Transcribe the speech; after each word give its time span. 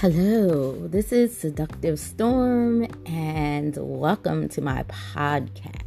Hello, 0.00 0.86
this 0.88 1.10
is 1.10 1.34
Seductive 1.34 1.98
Storm, 1.98 2.86
and 3.06 3.74
welcome 3.78 4.46
to 4.50 4.60
my 4.60 4.82
podcast. 4.82 5.80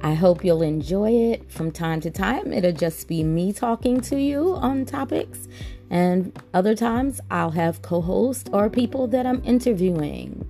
I 0.00 0.14
hope 0.14 0.44
you'll 0.44 0.62
enjoy 0.62 1.10
it 1.10 1.50
from 1.50 1.72
time 1.72 2.00
to 2.02 2.10
time. 2.12 2.52
It'll 2.52 2.70
just 2.70 3.08
be 3.08 3.24
me 3.24 3.52
talking 3.52 4.00
to 4.02 4.16
you 4.16 4.54
on 4.54 4.84
topics, 4.84 5.48
and 5.90 6.40
other 6.54 6.76
times 6.76 7.20
I'll 7.32 7.50
have 7.50 7.82
co 7.82 8.00
hosts 8.00 8.48
or 8.52 8.70
people 8.70 9.08
that 9.08 9.26
I'm 9.26 9.42
interviewing. 9.44 10.48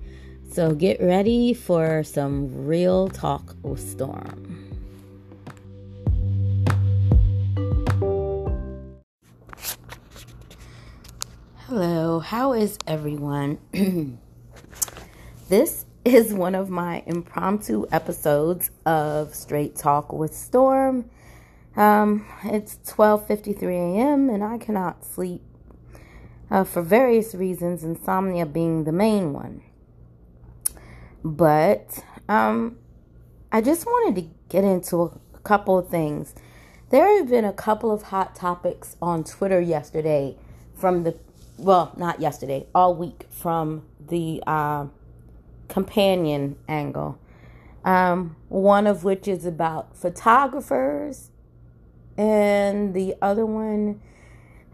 So 0.51 0.75
get 0.75 1.01
ready 1.01 1.55
for 1.55 2.03
some 2.03 2.67
real 2.67 3.07
talk 3.07 3.55
with 3.63 3.79
Storm. 3.79 4.52
Hello, 11.75 12.19
how 12.19 12.53
is 12.53 12.77
everyone? 12.85 13.57
this 15.49 15.85
is 16.05 16.31
one 16.31 16.53
of 16.53 16.69
my 16.69 17.01
impromptu 17.07 17.87
episodes 17.91 18.69
of 18.85 19.33
Straight 19.33 19.75
Talk 19.75 20.13
with 20.13 20.35
Storm. 20.35 21.09
Um, 21.75 22.27
it's 22.43 22.75
12:53 22.85 23.63
a.m. 23.73 24.29
and 24.29 24.43
I 24.43 24.59
cannot 24.59 25.03
sleep 25.03 25.41
uh, 26.51 26.63
for 26.63 26.83
various 26.83 27.33
reasons, 27.33 27.83
insomnia 27.83 28.45
being 28.45 28.83
the 28.83 28.91
main 28.91 29.33
one. 29.33 29.63
But 31.23 32.03
um, 32.29 32.77
I 33.51 33.61
just 33.61 33.87
wanted 33.87 34.21
to 34.21 34.29
get 34.47 34.63
into 34.63 35.11
a 35.33 35.39
couple 35.39 35.79
of 35.79 35.89
things. 35.89 36.35
There 36.91 37.17
have 37.17 37.29
been 37.29 37.45
a 37.45 37.51
couple 37.51 37.91
of 37.91 38.03
hot 38.03 38.35
topics 38.35 38.95
on 39.01 39.23
Twitter 39.23 39.59
yesterday 39.59 40.37
from 40.75 41.03
the 41.03 41.17
well, 41.57 41.93
not 41.97 42.19
yesterday, 42.19 42.65
all 42.73 42.95
week 42.95 43.25
from 43.29 43.83
the 44.07 44.41
uh, 44.47 44.87
companion 45.67 46.55
angle. 46.67 47.17
Um, 47.85 48.37
one 48.47 48.87
of 48.87 49.03
which 49.03 49.27
is 49.27 49.45
about 49.45 49.95
photographers, 49.95 51.31
and 52.17 52.93
the 52.93 53.15
other 53.21 53.45
one 53.45 53.99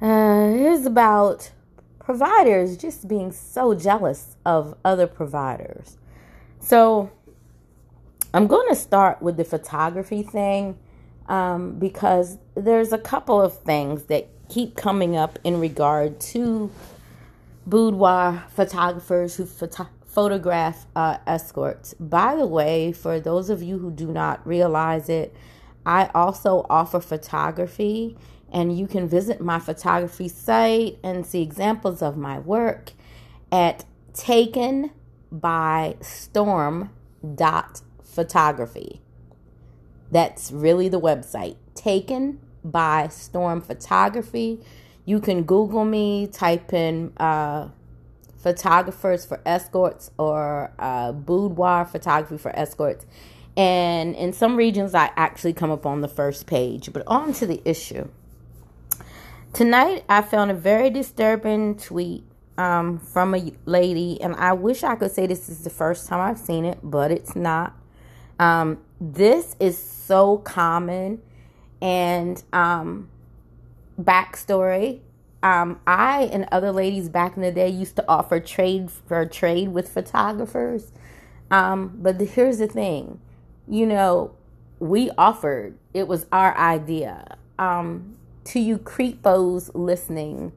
uh, 0.02 0.54
is 0.54 0.86
about 0.86 1.52
providers 2.00 2.78
just 2.78 3.08
being 3.08 3.32
so 3.32 3.74
jealous 3.74 4.36
of 4.46 4.76
other 4.86 5.08
providers. 5.08 5.98
So, 6.60 7.12
I'm 8.34 8.46
going 8.46 8.70
to 8.70 8.76
start 8.76 9.22
with 9.24 9.38
the 9.38 9.44
photography 9.44 10.22
thing 10.22 10.78
um, 11.28 11.80
because 11.80 12.38
there's 12.56 12.94
a 12.94 12.98
couple 12.98 13.42
of 13.42 13.58
things 13.62 14.04
that 14.04 14.30
keep 14.50 14.76
coming 14.76 15.16
up 15.16 15.40
in 15.44 15.60
regard 15.60 16.20
to 16.20 16.72
boudoir 17.66 18.44
photographers 18.50 19.36
who 19.36 19.46
photo- 19.46 19.88
photograph 20.06 20.88
uh, 20.96 21.18
escorts. 21.28 21.94
By 22.00 22.36
the 22.36 22.48
way, 22.48 22.92
for 22.92 23.20
those 23.20 23.50
of 23.50 23.62
you 23.62 23.78
who 23.78 23.92
do 23.92 24.08
not 24.08 24.46
realize 24.46 25.08
it, 25.08 25.36
I 25.86 26.10
also 26.14 26.66
offer 26.70 27.00
photography, 27.00 28.18
and 28.52 28.78
you 28.78 28.88
can 28.88 29.08
visit 29.08 29.40
my 29.40 29.60
photography 29.60 30.28
site 30.28 30.98
and 31.04 31.26
see 31.26 31.42
examples 31.42 32.02
of 32.02 32.18
my 32.18 32.40
work 32.40 32.92
at 33.52 33.86
taken 34.14 34.92
by 35.32 35.96
storm 36.02 36.90
dot 37.36 37.82
photography. 38.04 39.02
That's 40.12 40.52
really 40.52 40.90
the 40.90 41.00
website. 41.00 41.56
Taken 41.76 42.40
by 42.64 43.08
Storm 43.10 43.62
Photography. 43.62 44.60
You 45.06 45.20
can 45.20 45.44
Google 45.44 45.86
me, 45.86 46.28
type 46.28 46.74
in 46.74 47.14
uh, 47.18 47.70
photographers 48.38 49.26
for 49.26 49.42
escorts 49.46 50.12
or 50.18 50.72
uh, 50.80 51.12
boudoir 51.12 51.86
photography 51.86 52.38
for 52.38 52.56
escorts. 52.58 53.06
And 53.58 54.16
in 54.16 54.34
some 54.34 54.56
regions, 54.56 54.96
I 54.96 55.12
actually 55.16 55.54
come 55.54 55.72
up 55.72 55.86
on 55.86 56.02
the 56.02 56.08
first 56.08 56.48
page. 56.48 56.94
But 56.94 57.04
on 57.08 57.34
to 57.34 57.46
the 57.46 57.62
issue. 57.66 58.08
Tonight, 59.52 60.06
I 60.08 60.22
found 60.22 60.52
a 60.52 60.54
very 60.54 60.90
disturbing 60.90 61.76
tweet 61.76 62.24
um, 62.58 63.00
from 63.00 63.34
a 63.34 63.52
lady, 63.66 64.22
and 64.22 64.36
I 64.36 64.54
wish 64.54 64.84
I 64.84 64.96
could 64.96 65.12
say 65.12 65.26
this 65.26 65.50
is 65.50 65.64
the 65.64 65.70
first 65.70 66.08
time 66.08 66.20
I've 66.20 66.38
seen 66.38 66.66
it, 66.66 66.78
but 66.84 67.10
it's 67.10 67.36
not. 67.36 67.74
Um, 68.38 68.80
this 69.02 69.56
is 69.60 69.78
so 69.78 70.38
common 70.38 71.22
and 71.82 72.42
um, 72.54 73.10
backstory. 74.00 75.00
Um, 75.42 75.80
I 75.88 76.24
and 76.34 76.48
other 76.52 76.72
ladies 76.72 77.08
back 77.08 77.38
in 77.38 77.42
the 77.44 77.52
day 77.52 77.70
used 77.70 77.96
to 77.96 78.06
offer 78.08 78.40
trade 78.40 78.92
for 78.92 79.26
trade 79.26 79.70
with 79.70 79.88
photographers. 79.88 80.92
Um, 81.50 81.98
but 82.02 82.20
the, 82.20 82.26
here's 82.26 82.58
the 82.60 82.68
thing, 82.68 83.20
you 83.68 83.86
know, 83.86 84.36
we 84.80 85.10
offered. 85.18 85.78
It 85.94 86.08
was 86.08 86.26
our 86.32 86.56
idea. 86.58 87.38
Um, 87.58 88.16
to 88.46 88.60
you 88.60 88.78
creepos 88.78 89.72
listening, 89.74 90.52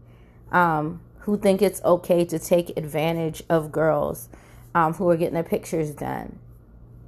um, 0.50 1.00
who 1.20 1.38
think 1.38 1.62
it's 1.62 1.82
okay 1.82 2.24
to 2.24 2.38
take 2.38 2.76
advantage 2.76 3.42
of 3.48 3.72
girls 3.72 4.28
um, 4.74 4.94
who 4.94 5.08
are 5.08 5.16
getting 5.16 5.34
their 5.34 5.42
pictures 5.42 5.90
done. 5.90 6.38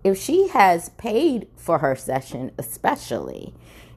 If 0.02 0.18
she 0.18 0.48
has 0.48 0.90
paid 0.90 1.46
for 1.56 1.78
her 1.78 1.96
session, 1.96 2.52
especially, 2.58 3.54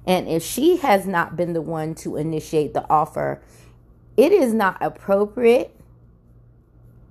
and 0.08 0.30
if 0.30 0.42
she 0.42 0.78
has 0.78 1.06
not 1.06 1.36
been 1.36 1.52
the 1.52 1.62
one 1.62 1.94
to 1.96 2.16
initiate 2.16 2.74
the 2.74 2.90
offer, 2.90 3.42
it 4.16 4.32
is 4.32 4.54
not 4.54 4.78
appropriate. 4.82 5.76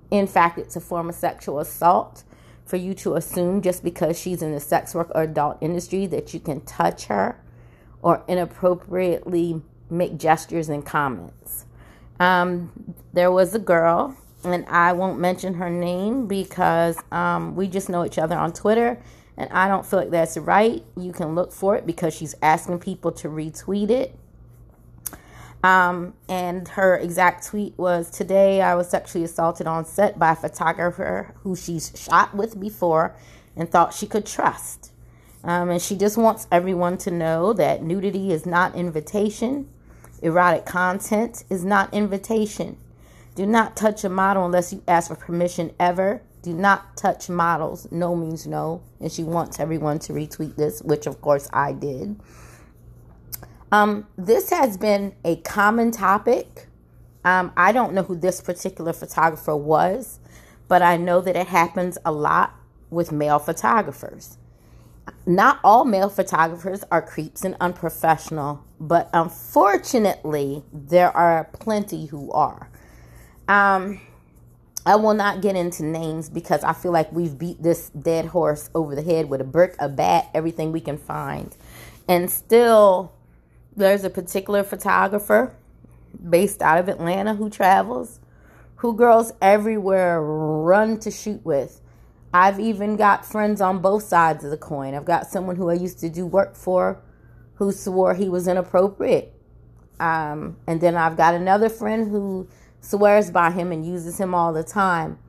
In 0.09 0.25
fact, 0.25 0.57
it's 0.57 0.75
a 0.75 0.81
form 0.81 1.09
of 1.09 1.15
sexual 1.15 1.59
assault 1.59 2.23
for 2.65 2.77
you 2.77 2.95
to 2.95 3.13
assume 3.13 3.61
just 3.61 3.83
because 3.83 4.19
she's 4.19 4.41
in 4.41 4.51
the 4.51 4.59
sex 4.59 4.95
work 4.95 5.11
or 5.13 5.21
adult 5.21 5.57
industry 5.61 6.07
that 6.07 6.33
you 6.33 6.39
can 6.39 6.59
touch 6.61 7.05
her 7.05 7.39
or 8.01 8.23
inappropriately 8.27 9.61
make 9.89 10.17
gestures 10.17 10.67
and 10.67 10.85
comments. 10.85 11.65
Um, 12.19 12.95
there 13.13 13.31
was 13.31 13.53
a 13.53 13.59
girl, 13.59 14.17
and 14.43 14.65
I 14.65 14.93
won't 14.93 15.19
mention 15.19 15.53
her 15.55 15.69
name 15.69 16.27
because 16.27 16.97
um, 17.11 17.55
we 17.55 17.67
just 17.67 17.89
know 17.89 18.05
each 18.05 18.17
other 18.17 18.35
on 18.35 18.53
Twitter 18.53 18.99
and 19.37 19.49
I 19.51 19.67
don't 19.67 19.85
feel 19.85 19.99
like 19.99 20.09
that's 20.09 20.37
right. 20.37 20.83
You 20.95 21.11
can 21.11 21.35
look 21.35 21.51
for 21.51 21.75
it 21.75 21.85
because 21.85 22.15
she's 22.15 22.35
asking 22.41 22.79
people 22.79 23.11
to 23.13 23.29
retweet 23.29 23.89
it. 23.89 24.15
Um, 25.63 26.13
and 26.29 26.67
her 26.69 26.97
exact 26.97 27.47
tweet 27.47 27.77
was 27.77 28.09
Today 28.09 28.61
I 28.61 28.75
was 28.75 28.89
sexually 28.89 29.25
assaulted 29.25 29.67
on 29.67 29.85
set 29.85 30.17
by 30.17 30.31
a 30.31 30.35
photographer 30.35 31.33
who 31.41 31.55
she's 31.55 31.91
shot 31.95 32.35
with 32.35 32.59
before 32.59 33.15
and 33.55 33.69
thought 33.69 33.93
she 33.93 34.07
could 34.07 34.25
trust. 34.25 34.91
Um, 35.43 35.69
and 35.69 35.81
she 35.81 35.95
just 35.95 36.17
wants 36.17 36.47
everyone 36.51 36.97
to 36.99 37.11
know 37.11 37.53
that 37.53 37.83
nudity 37.83 38.31
is 38.31 38.45
not 38.45 38.75
invitation, 38.75 39.69
erotic 40.21 40.65
content 40.65 41.43
is 41.49 41.63
not 41.63 41.93
invitation. 41.93 42.77
Do 43.35 43.45
not 43.45 43.75
touch 43.75 44.03
a 44.03 44.09
model 44.09 44.45
unless 44.45 44.73
you 44.73 44.83
ask 44.87 45.09
for 45.09 45.15
permission 45.15 45.71
ever. 45.79 46.21
Do 46.41 46.53
not 46.53 46.95
touch 46.95 47.29
models. 47.29 47.87
No 47.91 48.15
means 48.15 48.47
no. 48.47 48.81
And 48.99 49.11
she 49.11 49.23
wants 49.23 49.59
everyone 49.59 49.99
to 49.99 50.13
retweet 50.13 50.55
this, 50.55 50.81
which 50.81 51.07
of 51.07 51.21
course 51.21 51.49
I 51.51 51.73
did. 51.73 52.19
Um, 53.71 54.07
this 54.17 54.49
has 54.51 54.77
been 54.77 55.13
a 55.25 55.37
common 55.37 55.91
topic. 55.91 56.67
Um, 57.25 57.51
I 57.57 57.71
don't 57.71 57.93
know 57.93 58.03
who 58.03 58.15
this 58.15 58.39
particular 58.39 58.93
photographer 58.93 59.55
was, 59.55 60.19
but 60.67 60.81
I 60.81 60.95
know 60.95 61.19
that 61.21 61.35
it 61.35 61.47
happens 61.47 61.97
a 62.05 62.11
lot 62.11 62.53
with 62.89 63.11
male 63.11 63.39
photographers. 63.39 64.37
Not 65.25 65.59
all 65.63 65.83
male 65.83 66.09
photographers 66.09 66.83
are 66.91 67.01
creeps 67.01 67.43
and 67.43 67.55
unprofessional, 67.59 68.63
but 68.79 69.09
unfortunately, 69.13 70.63
there 70.71 71.15
are 71.15 71.49
plenty 71.53 72.05
who 72.05 72.31
are. 72.31 72.69
Um, 73.47 73.99
I 74.87 74.95
will 74.95 75.13
not 75.13 75.41
get 75.41 75.57
into 75.57 75.83
names 75.83 76.29
because 76.29 76.63
I 76.63 76.71
feel 76.71 76.93
like 76.93 77.11
we've 77.11 77.37
beat 77.37 77.61
this 77.61 77.89
dead 77.89 78.27
horse 78.27 78.69
over 78.73 78.95
the 78.95 79.01
head 79.01 79.29
with 79.29 79.41
a 79.41 79.43
brick, 79.43 79.75
a 79.79 79.89
bat, 79.89 80.29
everything 80.33 80.71
we 80.71 80.79
can 80.79 80.97
find. 80.97 81.53
And 82.07 82.31
still, 82.31 83.11
there's 83.75 84.05
a 84.05 84.09
particular 84.09 84.63
photographer 84.63 85.53
based 86.29 86.61
out 86.61 86.79
of 86.79 86.87
Atlanta 86.87 87.35
who 87.35 87.49
travels, 87.49 88.21
who 88.77 88.95
girls 88.95 89.33
everywhere 89.41 90.21
run 90.21 91.01
to 91.01 91.11
shoot 91.11 91.43
with. 91.43 91.81
I've 92.33 92.57
even 92.57 92.95
got 92.95 93.25
friends 93.25 93.59
on 93.59 93.79
both 93.79 94.03
sides 94.03 94.45
of 94.45 94.51
the 94.51 94.57
coin. 94.57 94.93
I've 94.93 95.03
got 95.03 95.27
someone 95.27 95.57
who 95.57 95.69
I 95.69 95.73
used 95.73 95.99
to 95.99 96.09
do 96.09 96.25
work 96.25 96.55
for 96.55 97.01
who 97.55 97.73
swore 97.73 98.13
he 98.13 98.29
was 98.29 98.47
inappropriate. 98.47 99.33
Um, 99.99 100.55
and 100.65 100.79
then 100.79 100.95
I've 100.95 101.17
got 101.17 101.33
another 101.33 101.67
friend 101.67 102.09
who 102.09 102.47
swears 102.87 103.31
by 103.31 103.51
him 103.51 103.71
and 103.71 103.85
uses 103.85 104.19
him 104.19 104.33
all 104.33 104.53
the 104.53 104.63
time. 104.63 105.19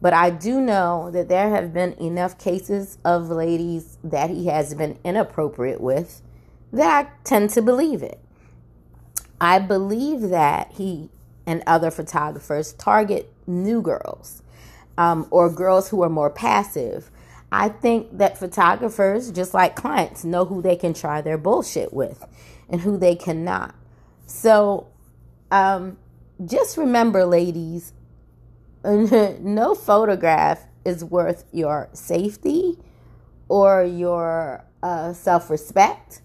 But 0.00 0.12
I 0.12 0.30
do 0.30 0.60
know 0.60 1.10
that 1.12 1.28
there 1.28 1.50
have 1.50 1.72
been 1.72 1.92
enough 1.94 2.38
cases 2.38 2.98
of 3.04 3.30
ladies 3.30 3.98
that 4.02 4.30
he 4.30 4.46
has 4.46 4.74
been 4.74 4.98
inappropriate 5.04 5.80
with 5.80 6.22
that 6.72 7.06
I 7.06 7.10
tend 7.22 7.50
to 7.50 7.62
believe 7.62 8.02
it. 8.02 8.20
I 9.40 9.60
believe 9.60 10.22
that 10.22 10.72
he 10.72 11.10
and 11.46 11.62
other 11.66 11.90
photographers 11.90 12.72
target 12.72 13.32
new 13.46 13.80
girls 13.80 14.42
um, 14.98 15.26
or 15.30 15.50
girls 15.50 15.88
who 15.88 16.02
are 16.02 16.08
more 16.08 16.30
passive. 16.30 17.10
I 17.52 17.68
think 17.68 18.18
that 18.18 18.36
photographers, 18.36 19.30
just 19.30 19.54
like 19.54 19.76
clients, 19.76 20.24
know 20.24 20.44
who 20.44 20.60
they 20.60 20.76
can 20.76 20.94
try 20.94 21.20
their 21.20 21.38
bullshit 21.38 21.92
with 21.92 22.24
and 22.68 22.80
who 22.80 22.96
they 22.96 23.14
cannot. 23.14 23.74
So 24.26 24.88
um, 25.50 25.96
just 26.44 26.76
remember, 26.76 27.24
ladies, 27.24 27.92
no 28.84 29.74
photograph 29.74 30.66
is 30.84 31.04
worth 31.04 31.44
your 31.52 31.88
safety 31.92 32.78
or 33.48 33.84
your 33.84 34.64
uh, 34.82 35.12
self 35.12 35.50
respect 35.50 36.22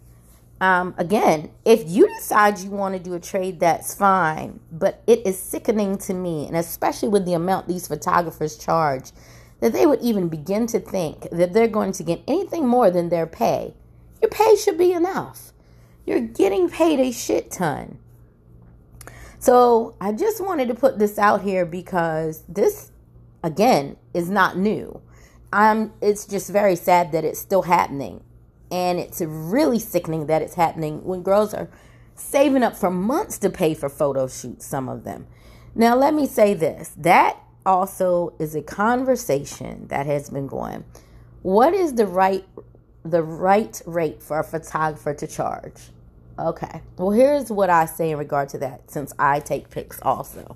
um, 0.62 0.94
again, 0.98 1.52
if 1.64 1.90
you 1.90 2.08
decide 2.18 2.60
you 2.60 2.70
want 2.70 2.96
to 2.96 3.00
do 3.00 3.14
a 3.14 3.20
trade, 3.20 3.60
that's 3.60 3.96
fine. 3.96 4.60
But 4.72 5.02
it 5.08 5.26
is 5.26 5.40
sickening 5.40 5.98
to 6.00 6.14
me, 6.14 6.48
and 6.48 6.58
especially 6.58 7.10
with 7.10 7.26
the 7.26 7.34
amount 7.34 7.68
these 7.68 7.88
photographers 7.88 8.58
charge, 8.58 9.12
that 9.62 9.72
they 9.74 9.86
would 9.86 10.02
even 10.02 10.28
begin 10.28 10.68
to 10.68 10.80
think 10.80 11.30
that 11.32 11.54
they're 11.54 11.68
going 11.68 11.94
to 11.94 12.04
get 12.04 12.22
anything 12.28 12.68
more 12.68 12.92
than 12.92 13.10
their 13.10 13.28
pay. 13.28 13.74
Your 14.22 14.30
pay 14.30 14.56
should 14.58 14.78
be 14.78 14.92
enough. 14.92 15.54
You're 16.06 16.20
getting 16.20 16.70
paid 16.70 17.00
a 17.00 17.12
shit 17.12 17.52
ton. 17.52 18.00
So 19.40 19.96
I 20.02 20.12
just 20.12 20.42
wanted 20.42 20.68
to 20.68 20.76
put 20.76 21.00
this 21.00 21.18
out 21.18 21.42
here 21.42 21.66
because 21.66 22.44
this, 22.50 22.92
again, 23.42 23.96
is 24.14 24.30
not 24.30 24.58
new. 24.58 25.02
Um, 25.54 25.94
it's 26.02 26.26
just 26.26 26.50
very 26.50 26.76
sad 26.76 27.14
that 27.14 27.24
it's 27.24 27.40
still 27.40 27.64
happening. 27.64 28.22
And 28.70 29.00
it's 29.00 29.22
really 29.22 29.80
sickening 29.80 30.28
that 30.28 30.42
it's 30.42 30.56
happening 30.56 31.04
when 31.06 31.24
girls 31.24 31.54
are 31.54 31.70
saving 32.16 32.64
up 32.64 32.76
for 32.76 32.92
months 32.92 33.38
to 33.40 33.50
pay 33.50 33.74
for 33.74 33.90
photo 33.90 34.28
shoots, 34.28 34.66
some 34.66 34.90
of 34.90 35.06
them. 35.06 35.26
Now, 35.74 35.96
let 35.96 36.14
me 36.14 36.28
say 36.28 36.54
this 36.54 36.94
that 36.98 37.38
also 37.66 38.34
is 38.40 38.56
a 38.56 38.62
conversation 38.62 39.88
that 39.88 40.06
has 40.06 40.30
been 40.30 40.48
going. 40.48 40.84
What 41.42 41.74
is 41.74 41.94
the 41.94 42.06
right 42.06 42.46
the 43.04 43.24
right 43.24 43.82
rate 43.86 44.22
for 44.22 44.40
a 44.40 44.44
photographer 44.44 45.14
to 45.14 45.26
charge? 45.26 45.92
Okay. 46.40 46.82
Well, 46.98 47.12
here's 47.12 47.52
what 47.52 47.70
I 47.70 47.86
say 47.86 48.12
in 48.12 48.18
regard 48.18 48.50
to 48.50 48.58
that 48.60 48.90
since 48.90 49.14
I 49.20 49.40
take 49.40 49.70
pics 49.70 50.00
also. 50.02 50.56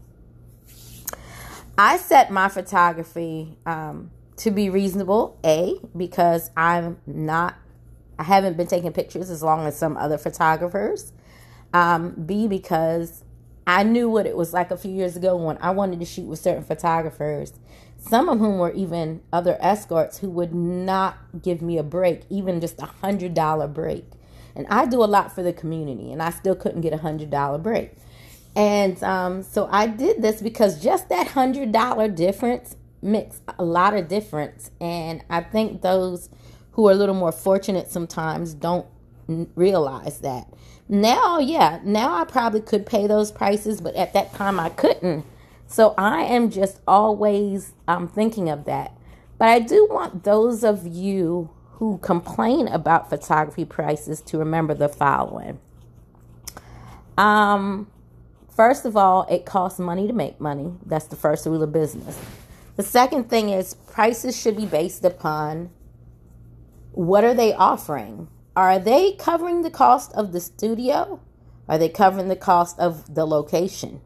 I 1.78 1.98
set 1.98 2.32
my 2.32 2.50
photography 2.50 3.58
um, 3.66 4.12
to 4.38 4.52
be 4.52 4.70
reasonable, 4.70 5.38
A, 5.44 5.76
because 5.96 6.52
I'm 6.56 7.00
not 7.06 7.56
I 8.18 8.24
haven't 8.24 8.58
been 8.58 8.68
taking 8.68 8.94
pictures 8.94 9.30
as 9.30 9.42
long 9.42 9.66
as 9.66 9.78
some 9.78 9.98
other 9.98 10.18
photographers. 10.18 11.14
Um, 11.74 12.12
B, 12.12 12.48
because 12.48 13.24
I 13.66 13.84
knew 13.84 14.10
what 14.10 14.26
it 14.26 14.38
was 14.38 14.54
like 14.54 14.72
a 14.72 14.78
few 14.78 14.92
years 14.92 15.16
ago 15.16 15.36
when 15.36 15.58
I 15.60 15.72
wanted 15.72 16.00
to 16.00 16.06
shoot 16.06 16.28
with 16.28 16.40
certain 16.40 16.64
photographers, 16.64 17.54
some 17.98 18.30
of 18.30 18.40
whom 18.40 18.60
were 18.60 18.72
even 18.74 19.22
other 19.32 19.58
escorts 19.60 20.20
who 20.20 20.30
would 20.30 20.54
not 20.54 21.18
give 21.42 21.62
me 21.62 21.78
a 21.78 21.84
break, 21.84 22.24
even 22.30 22.62
just 22.62 22.80
a 22.82 22.86
hundred 22.86 23.34
dollar 23.34 23.68
break. 23.68 24.06
And 24.56 24.68
I 24.68 24.86
do 24.86 25.04
a 25.04 25.06
lot 25.06 25.34
for 25.34 25.44
the 25.44 25.54
community, 25.54 26.12
and 26.12 26.22
I 26.22 26.30
still 26.30 26.56
couldn't 26.56 26.82
get 26.82 26.94
a 26.94 26.98
hundred 26.98 27.30
dollar 27.30 27.58
break. 27.58 27.92
And 28.56 29.02
um, 29.04 29.44
so 29.44 29.68
I 29.72 29.88
did 29.88 30.22
this 30.22 30.42
because 30.42 30.82
just 30.82 31.10
that 31.10 31.28
hundred 31.28 31.72
dollar 31.72 32.08
difference 32.08 32.76
makes 33.02 33.42
a 33.58 33.64
lot 33.64 33.96
of 33.96 34.08
difference. 34.08 34.72
And 34.80 35.24
I 35.30 35.42
think 35.42 35.82
those 35.82 36.30
who 36.72 36.88
are 36.88 36.92
a 36.92 36.96
little 36.96 37.16
more 37.16 37.32
fortunate 37.32 37.90
sometimes 37.90 38.54
don't 38.54 38.86
realize 39.56 40.20
that. 40.20 40.48
Now, 40.88 41.40
yeah, 41.40 41.80
now 41.84 42.16
I 42.16 42.26
probably 42.26 42.62
could 42.62 42.86
pay 42.86 43.08
those 43.08 43.32
prices, 43.32 43.82
but 43.82 43.96
at 43.96 44.14
that 44.14 44.34
time 44.34 44.60
I 44.60 44.70
couldn't. 44.70 45.26
So 45.68 45.96
I 45.98 46.22
am 46.24 46.52
just 46.52 46.82
always 46.88 47.74
um, 47.88 48.08
thinking 48.08 48.50
of 48.50 48.66
that. 48.66 48.96
But 49.38 49.48
I 49.48 49.60
do 49.60 49.88
want 49.90 50.24
those 50.24 50.64
of 50.64 50.86
you 50.86 51.50
who 51.84 51.98
complain 51.98 52.66
about 52.70 53.10
photography 53.10 53.66
prices 53.66 54.22
to 54.22 54.38
remember 54.38 54.74
the 54.74 54.88
following. 54.88 55.60
Um, 57.18 57.92
first 58.56 58.86
of 58.86 58.96
all, 58.96 59.28
it 59.30 59.46
costs 59.46 59.80
money 59.80 60.08
to 60.08 60.14
make 60.14 60.40
money. 60.40 60.76
That's 60.86 61.08
the 61.08 61.18
first 61.18 61.46
rule 61.46 61.62
of 61.62 61.74
business. 61.74 62.18
The 62.78 62.84
second 62.84 63.30
thing 63.30 63.50
is 63.50 63.74
prices 63.74 64.40
should 64.40 64.56
be 64.56 64.66
based 64.66 65.04
upon 65.04 65.72
what 66.94 67.26
are 67.26 67.34
they 67.34 67.54
offering? 67.54 68.30
Are 68.56 68.80
they 68.80 69.12
covering 69.12 69.64
the 69.64 69.70
cost 69.70 70.14
of 70.14 70.32
the 70.32 70.40
studio? 70.40 71.20
Are 71.68 71.78
they 71.78 71.90
covering 71.90 72.30
the 72.30 72.38
cost 72.38 72.80
of 72.80 73.14
the 73.14 73.28
location, 73.28 74.00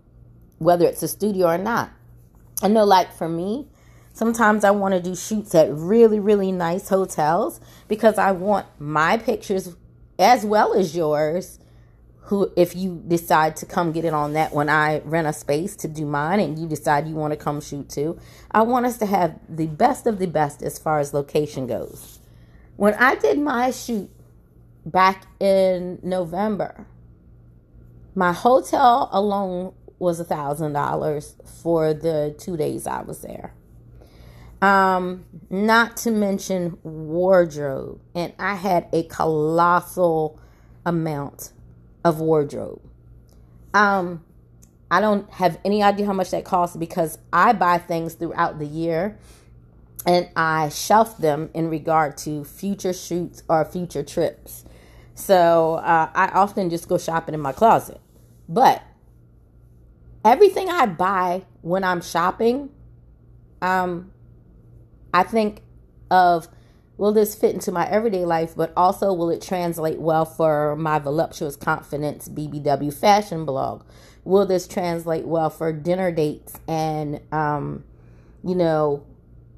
whether 0.58 0.88
it's 0.88 1.04
a 1.04 1.08
studio 1.08 1.46
or 1.46 1.60
not? 1.60 1.92
I 2.64 2.70
know, 2.70 2.86
like 2.86 3.14
for 3.14 3.30
me, 3.30 3.68
sometimes 4.18 4.64
I 4.64 4.72
want 4.72 4.96
to 4.96 5.02
do 5.02 5.16
shoots 5.16 5.54
at 5.54 5.72
really, 5.72 6.20
really 6.20 6.52
nice 6.52 6.90
hotels 6.90 7.62
because 7.88 8.18
I 8.18 8.32
want 8.32 8.66
my 8.80 9.18
pictures 9.18 9.76
as 10.18 10.44
well 10.44 10.74
as 10.74 10.96
yours. 10.96 11.60
Who, 12.22 12.52
if 12.58 12.76
you 12.76 13.02
decide 13.08 13.56
to 13.58 13.66
come 13.66 13.94
get 13.94 14.04
it 14.04 14.14
on 14.14 14.34
that 14.34 14.54
when 14.54 14.68
I 14.68 15.00
rent 15.06 15.28
a 15.28 15.34
space 15.34 15.78
to 15.78 15.88
do 15.88 16.06
mine 16.06 16.42
and 16.42 16.60
you 16.60 16.68
decide 16.68 17.08
you 17.08 17.16
want 17.16 17.32
to 17.32 17.38
come 17.38 17.62
shoot 17.62 17.88
too, 17.90 18.20
I 18.52 18.64
want 18.64 18.86
us 18.86 18.98
to 18.98 19.06
have 19.06 19.40
the 19.48 19.68
best 19.68 20.08
of 20.08 20.20
the 20.20 20.28
best 20.28 20.62
as 20.62 20.78
far 20.78 21.00
as 21.00 21.14
location 21.14 21.68
goes. 21.68 22.20
When 22.76 22.96
I 22.96 23.16
did 23.16 23.40
my 23.40 23.72
shoot 23.72 24.10
back 24.86 25.28
in 25.40 26.00
November, 26.04 26.86
my 28.14 28.34
hotel 28.34 29.10
alone 29.14 29.74
was 29.98 30.20
a 30.20 30.26
thousand 30.26 30.74
dollars 30.74 31.36
for 31.62 31.94
the 31.94 32.36
two 32.38 32.58
days 32.58 32.88
I 32.88 33.04
was 33.04 33.22
there. 33.22 33.54
Um, 34.62 35.26
not 35.50 35.98
to 35.98 36.12
mention 36.12 36.78
wardrobe, 36.84 38.02
and 38.16 38.34
I 38.40 38.56
had 38.56 38.88
a 38.92 39.04
colossal 39.04 40.40
amount 40.86 41.52
of 42.04 42.20
wardrobe. 42.20 42.82
Um, 43.74 44.24
I 44.90 45.02
don't 45.02 45.30
have 45.34 45.60
any 45.66 45.84
idea 45.84 46.06
how 46.06 46.14
much 46.14 46.32
that 46.32 46.46
costs 46.46 46.76
because 46.76 47.20
I 47.32 47.54
buy 47.54 47.78
things 47.78 48.14
throughout 48.14 48.58
the 48.58 48.66
year 48.66 49.18
and 50.06 50.30
I 50.36 50.70
shelf 50.70 51.18
them 51.18 51.50
in 51.54 51.70
regard 51.70 52.18
to 52.20 52.46
future 52.46 52.94
shoots 52.94 53.44
or 53.50 53.66
future 53.66 54.04
trips. 54.04 54.64
So 55.16 55.76
uh, 55.76 56.10
I 56.14 56.28
often 56.28 56.70
just 56.70 56.88
go 56.88 56.98
shopping 56.98 57.36
in 57.36 57.42
my 57.42 57.52
closet. 57.52 58.00
But 58.48 58.82
everything 60.24 60.70
I 60.70 60.86
buy 60.86 61.44
when 61.62 61.84
I'm 61.84 62.02
shopping, 62.02 62.70
um, 63.62 64.12
I 65.18 65.24
think 65.24 65.64
of 66.12 66.48
will 66.98 67.12
this 67.12 67.34
fit 67.34 67.56
into 67.56 67.72
my 67.72 67.90
everyday 67.90 68.24
life, 68.24 68.54
but 68.56 68.72
also 68.78 69.12
will 69.12 69.32
it 69.32 69.42
translate 69.42 70.00
well 70.00 70.26
for 70.26 70.76
my 70.76 71.00
voluptuous 71.00 71.56
confidence 71.56 72.30
BBW 72.30 72.94
fashion 72.94 73.44
blog? 73.44 73.84
Will 74.26 74.46
this 74.46 74.68
translate 74.68 75.26
well 75.26 75.50
for 75.50 75.74
dinner 75.74 76.12
dates 76.12 76.60
and, 76.68 77.20
um, 77.32 77.84
you 78.44 78.54
know, 78.54 79.04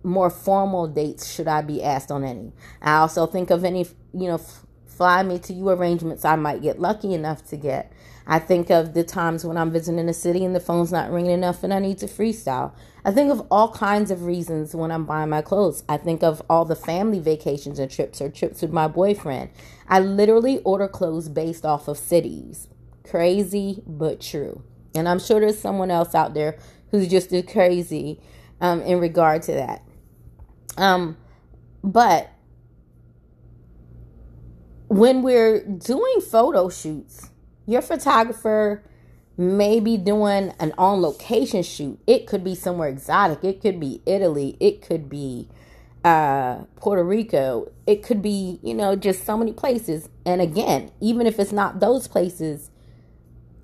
more 0.01 0.29
formal 0.29 0.87
dates 0.87 1.29
should 1.29 1.49
I 1.49 1.61
be 1.61 1.83
asked 1.83 2.09
on 2.09 2.23
any. 2.23 2.53
I 2.81 2.99
also 2.99 3.25
think 3.25 3.49
of 3.49 3.65
any, 3.65 3.85
you 4.13 4.27
know, 4.29 4.39
fly 4.85 5.23
me 5.23 5.39
to 5.39 5.51
you 5.51 5.67
arrangements 5.67 6.23
I 6.23 6.37
might 6.37 6.61
get 6.61 6.79
lucky 6.79 7.13
enough 7.13 7.45
to 7.49 7.57
get. 7.57 7.91
I 8.31 8.37
think 8.37 8.69
of 8.69 8.93
the 8.93 9.03
times 9.03 9.43
when 9.43 9.57
I'm 9.57 9.71
visiting 9.71 10.07
a 10.07 10.13
city 10.13 10.45
and 10.45 10.55
the 10.55 10.59
phone's 10.59 10.91
not 10.91 11.11
ringing 11.11 11.31
enough 11.31 11.63
and 11.63 11.73
I 11.73 11.79
need 11.79 11.97
to 11.97 12.05
freestyle. 12.05 12.73
I 13.03 13.11
think 13.11 13.31
of 13.31 13.41
all 13.49 13.71
kinds 13.73 14.11
of 14.11 14.23
reasons 14.23 14.75
when 14.75 14.91
I'm 14.91 15.05
buying 15.05 15.31
my 15.31 15.41
clothes. 15.41 15.83
I 15.89 15.97
think 15.97 16.21
of 16.21 16.39
all 16.47 16.63
the 16.63 16.75
family 16.75 17.19
vacations 17.19 17.79
and 17.79 17.89
trips 17.89 18.21
or 18.21 18.29
trips 18.29 18.61
with 18.61 18.71
my 18.71 18.87
boyfriend. 18.87 19.49
I 19.87 19.99
literally 20.01 20.59
order 20.59 20.87
clothes 20.87 21.27
based 21.27 21.65
off 21.65 21.87
of 21.87 21.97
cities. 21.97 22.67
Crazy, 23.03 23.81
but 23.87 24.21
true. 24.21 24.61
And 24.93 25.09
I'm 25.09 25.17
sure 25.17 25.39
there's 25.39 25.59
someone 25.59 25.89
else 25.89 26.13
out 26.13 26.35
there 26.35 26.59
who's 26.91 27.07
just 27.07 27.33
as 27.33 27.45
crazy 27.51 28.21
um, 28.61 28.83
in 28.83 28.99
regard 28.99 29.41
to 29.43 29.53
that. 29.53 29.83
Um, 30.77 31.17
but 31.83 32.29
when 34.87 35.23
we're 35.23 35.65
doing 35.65 36.21
photo 36.21 36.69
shoots, 36.69 37.31
your 37.69 37.83
photographer 37.83 38.83
may 39.37 39.79
be 39.79 39.95
doing 39.95 40.51
an 40.59 40.73
on 40.77 41.01
location 41.01 41.61
shoot. 41.61 41.99
It 42.07 42.25
could 42.25 42.43
be 42.43 42.55
somewhere 42.55 42.89
exotic. 42.89 43.43
It 43.43 43.61
could 43.61 43.79
be 43.79 44.01
Italy. 44.07 44.57
It 44.59 44.81
could 44.81 45.07
be 45.07 45.47
uh, 46.03 46.63
Puerto 46.75 47.03
Rico. 47.03 47.71
It 47.85 48.01
could 48.01 48.23
be, 48.23 48.59
you 48.63 48.73
know, 48.73 48.95
just 48.95 49.23
so 49.23 49.37
many 49.37 49.53
places. 49.53 50.09
And 50.25 50.41
again, 50.41 50.91
even 50.99 51.27
if 51.27 51.37
it's 51.37 51.51
not 51.51 51.79
those 51.79 52.07
places, 52.07 52.71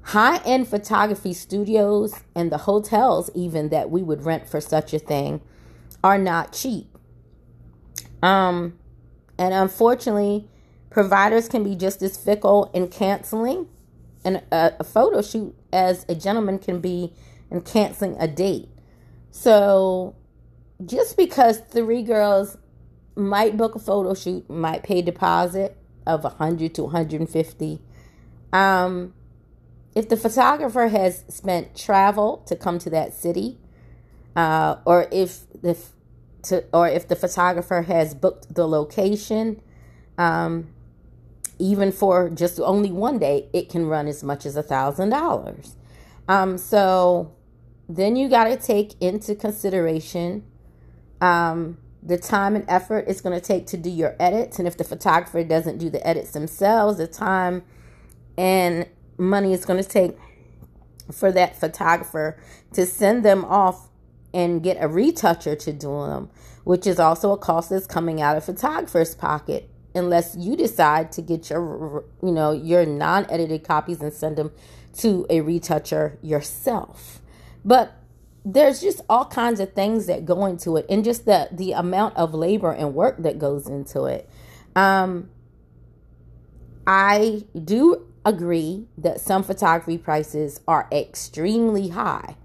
high 0.03 0.37
end 0.45 0.67
photography 0.67 1.33
studios 1.33 2.13
and 2.35 2.51
the 2.51 2.59
hotels, 2.59 3.31
even 3.33 3.69
that 3.69 3.89
we 3.89 4.03
would 4.03 4.23
rent 4.23 4.47
for 4.47 4.61
such 4.61 4.93
a 4.93 4.99
thing, 4.99 5.41
are 6.03 6.19
not 6.19 6.53
cheap. 6.53 6.95
Um, 8.21 8.77
and 9.39 9.53
unfortunately, 9.53 10.47
providers 10.91 11.49
can 11.49 11.63
be 11.63 11.75
just 11.75 12.03
as 12.03 12.15
fickle 12.17 12.69
in 12.71 12.87
canceling 12.87 13.67
an, 14.25 14.41
a, 14.51 14.73
a 14.79 14.83
photo 14.83 15.21
shoot 15.21 15.55
as 15.71 16.05
a 16.09 16.15
gentleman 16.15 16.59
can 16.59 16.81
be 16.81 17.13
and 17.49 17.63
canceling 17.63 18.17
a 18.19 18.27
date. 18.27 18.69
So 19.31 20.15
just 20.85 21.15
because 21.15 21.59
three 21.59 22.03
girls 22.03 22.57
might 23.15 23.55
book 23.55 23.75
a 23.75 23.79
photo 23.79 24.13
shoot, 24.13 24.49
might 24.49 24.83
pay 24.83 25.01
deposit 25.01 25.77
of 26.05 26.23
100 26.23 26.75
to 26.75 26.83
150, 26.83 27.81
um, 28.51 29.13
if 29.95 30.09
the 30.09 30.17
photographer 30.17 30.87
has 30.89 31.23
spent 31.29 31.75
travel 31.75 32.43
to 32.47 32.55
come 32.55 32.79
to 32.79 32.89
that 32.89 33.13
city, 33.13 33.57
uh, 34.35 34.77
or 34.85 35.07
if 35.11 35.49
the 35.61 35.77
to, 36.43 36.63
or 36.73 36.87
if 36.87 37.07
the 37.07 37.15
photographer 37.15 37.83
has 37.83 38.13
booked 38.13 38.53
the 38.53 38.67
location, 38.67 39.61
um, 40.17 40.67
even 41.59 41.91
for 41.91 42.29
just 42.29 42.59
only 42.59 42.91
one 42.91 43.19
day, 43.19 43.47
it 43.53 43.69
can 43.69 43.87
run 43.87 44.07
as 44.07 44.23
much 44.23 44.45
as 44.45 44.55
a 44.55 44.63
thousand 44.63 45.09
dollars. 45.09 45.75
Um, 46.27 46.57
so 46.57 47.33
then 47.87 48.15
you 48.15 48.29
got 48.29 48.45
to 48.45 48.57
take 48.57 48.99
into 49.01 49.35
consideration 49.35 50.43
um, 51.21 51.77
the 52.03 52.17
time 52.17 52.55
and 52.55 52.65
effort 52.67 53.05
it's 53.07 53.21
going 53.21 53.39
to 53.39 53.45
take 53.45 53.67
to 53.67 53.77
do 53.77 53.89
your 53.89 54.15
edits, 54.19 54.59
and 54.59 54.67
if 54.67 54.77
the 54.77 54.83
photographer 54.83 55.43
doesn't 55.43 55.77
do 55.77 55.89
the 55.89 56.05
edits 56.05 56.31
themselves, 56.31 56.97
the 56.97 57.07
time 57.07 57.63
and 58.37 58.87
money 59.17 59.53
it's 59.53 59.65
going 59.65 59.81
to 59.81 59.87
take 59.87 60.17
for 61.11 61.31
that 61.31 61.55
photographer 61.55 62.37
to 62.73 62.85
send 62.85 63.23
them 63.23 63.45
off 63.45 63.89
and 64.33 64.61
get 64.61 64.77
a 64.81 64.87
retoucher 64.87 65.55
to 65.55 65.71
do 65.71 66.05
them, 66.05 66.29
which 66.63 66.85
is 66.85 66.99
also 66.99 67.31
a 67.31 67.37
cost 67.37 67.69
that's 67.69 67.87
coming 67.87 68.21
out 68.21 68.35
of 68.35 68.43
photographer's 68.43 69.15
pocket 69.15 69.69
unless 69.95 70.35
you 70.37 70.55
decide 70.55 71.11
to 71.13 71.21
get 71.21 71.49
your 71.49 72.03
you 72.21 72.31
know 72.31 72.51
your 72.51 72.85
non-edited 72.85 73.63
copies 73.63 74.01
and 74.01 74.13
send 74.13 74.37
them 74.37 74.51
to 74.97 75.25
a 75.29 75.41
retoucher 75.41 76.17
yourself. 76.21 77.21
But 77.63 77.93
there's 78.45 78.81
just 78.81 79.01
all 79.09 79.25
kinds 79.25 79.59
of 79.59 79.73
things 79.73 80.05
that 80.05 80.25
go 80.25 80.45
into 80.45 80.77
it 80.77 80.85
and 80.89 81.03
just 81.03 81.25
the 81.25 81.49
the 81.51 81.71
amount 81.71 82.15
of 82.15 82.33
labor 82.33 82.71
and 82.71 82.93
work 82.93 83.17
that 83.19 83.39
goes 83.39 83.67
into 83.67 84.05
it. 84.05 84.29
Um 84.75 85.29
I 86.87 87.45
do 87.63 88.05
agree 88.23 88.87
that 88.97 89.19
some 89.19 89.43
photography 89.43 89.97
prices 89.97 90.59
are 90.67 90.87
extremely 90.91 91.89
high 91.89 92.35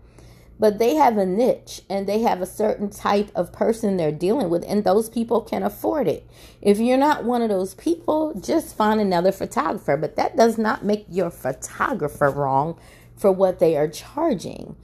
but 0.61 0.79
they 0.79 0.95
have 0.95 1.17
a 1.17 1.25
niche 1.25 1.81
and 1.89 2.07
they 2.07 2.21
have 2.21 2.43
a 2.43 2.47
certain 2.47 2.91
type 2.91 3.31
of 3.35 3.51
person 3.51 3.97
they're 3.97 4.13
dealing 4.13 4.51
with, 4.51 4.63
and 4.69 4.85
those 4.85 5.09
people 5.09 5.41
can 5.41 5.63
afford 5.63 6.07
it. 6.07 6.29
If 6.61 6.79
you're 6.79 6.99
not 6.99 7.25
one 7.25 7.41
of 7.41 7.49
those 7.49 7.75
people, 7.75 8.39
just 8.39 8.77
find 8.77 9.01
another 9.01 9.33
photographer, 9.33 9.97
but 9.97 10.17
that 10.17 10.37
does 10.37 10.59
not 10.59 10.85
make 10.85 11.07
your 11.09 11.31
photographer 11.31 12.31
wrong 12.31 12.79
for 13.17 13.33
what 13.33 13.59
they 13.59 13.75
are 13.75 13.89
charging. 13.89 14.77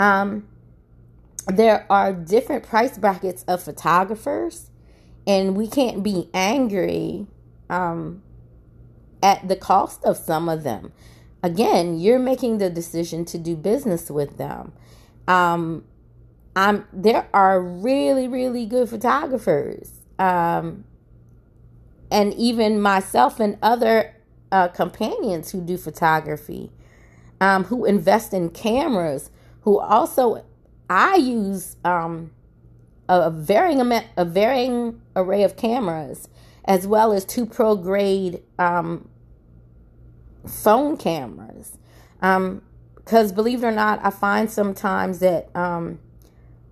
Um, 0.00 0.48
there 1.46 1.86
are 1.88 2.12
different 2.12 2.64
price 2.64 2.98
brackets 2.98 3.44
of 3.44 3.62
photographers, 3.62 4.70
and 5.28 5.56
we 5.56 5.68
can't 5.68 6.02
be 6.02 6.28
angry 6.34 7.28
um, 7.68 8.22
at 9.22 9.46
the 9.46 9.56
cost 9.56 10.04
of 10.04 10.16
some 10.16 10.48
of 10.48 10.64
them. 10.64 10.92
Again, 11.42 12.00
you're 12.00 12.18
making 12.18 12.58
the 12.58 12.68
decision 12.68 13.24
to 13.26 13.38
do 13.38 13.54
business 13.56 14.10
with 14.10 14.36
them. 14.36 14.72
Um, 15.30 15.84
I'm 16.56 16.86
there 16.92 17.28
are 17.32 17.62
really 17.62 18.26
really 18.26 18.66
good 18.66 18.88
photographers, 18.88 19.92
um, 20.18 20.84
and 22.10 22.34
even 22.34 22.80
myself 22.80 23.38
and 23.38 23.56
other 23.62 24.12
uh, 24.50 24.66
companions 24.68 25.52
who 25.52 25.60
do 25.60 25.78
photography, 25.78 26.72
um, 27.40 27.62
who 27.62 27.84
invest 27.84 28.34
in 28.34 28.50
cameras, 28.50 29.30
who 29.60 29.78
also 29.78 30.44
I 30.88 31.14
use 31.14 31.76
um, 31.84 32.32
a 33.08 33.30
varying 33.30 33.80
amount, 33.80 34.06
a 34.16 34.24
varying 34.24 35.00
array 35.14 35.44
of 35.44 35.56
cameras, 35.56 36.28
as 36.64 36.88
well 36.88 37.12
as 37.12 37.24
two 37.24 37.46
pro 37.46 37.76
grade 37.76 38.42
um, 38.58 39.08
phone 40.44 40.96
cameras. 40.96 41.78
Um, 42.20 42.62
because 43.10 43.32
believe 43.32 43.64
it 43.64 43.66
or 43.66 43.72
not, 43.72 43.98
I 44.04 44.10
find 44.10 44.48
sometimes 44.48 45.18
that 45.18 45.48
um, 45.56 45.98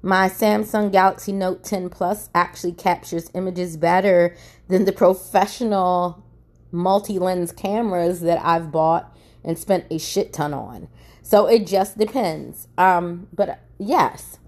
my 0.02 0.28
Samsung 0.28 0.92
Galaxy 0.92 1.32
Note 1.32 1.64
10 1.64 1.88
Plus 1.88 2.30
actually 2.32 2.74
captures 2.74 3.28
images 3.34 3.76
better 3.76 4.36
than 4.68 4.84
the 4.84 4.92
professional 4.92 6.24
multi 6.70 7.18
lens 7.18 7.50
cameras 7.50 8.20
that 8.20 8.40
I've 8.40 8.70
bought 8.70 9.12
and 9.42 9.58
spent 9.58 9.86
a 9.90 9.98
shit 9.98 10.32
ton 10.32 10.54
on. 10.54 10.86
So 11.22 11.46
it 11.46 11.66
just 11.66 11.98
depends. 11.98 12.68
Um, 12.78 13.26
but 13.32 13.58
yes, 13.76 14.38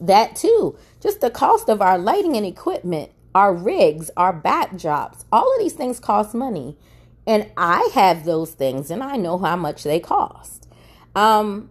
that 0.00 0.36
too. 0.36 0.78
Just 1.00 1.20
the 1.20 1.30
cost 1.30 1.68
of 1.68 1.82
our 1.82 1.98
lighting 1.98 2.36
and 2.36 2.46
equipment, 2.46 3.10
our 3.34 3.52
rigs, 3.52 4.12
our 4.16 4.40
backdrops, 4.40 5.24
all 5.32 5.52
of 5.52 5.58
these 5.58 5.72
things 5.72 5.98
cost 5.98 6.32
money. 6.32 6.78
And 7.26 7.50
I 7.56 7.90
have 7.94 8.24
those 8.24 8.52
things 8.52 8.88
and 8.88 9.02
I 9.02 9.16
know 9.16 9.38
how 9.38 9.56
much 9.56 9.82
they 9.82 9.98
cost. 9.98 10.61
Um, 11.14 11.70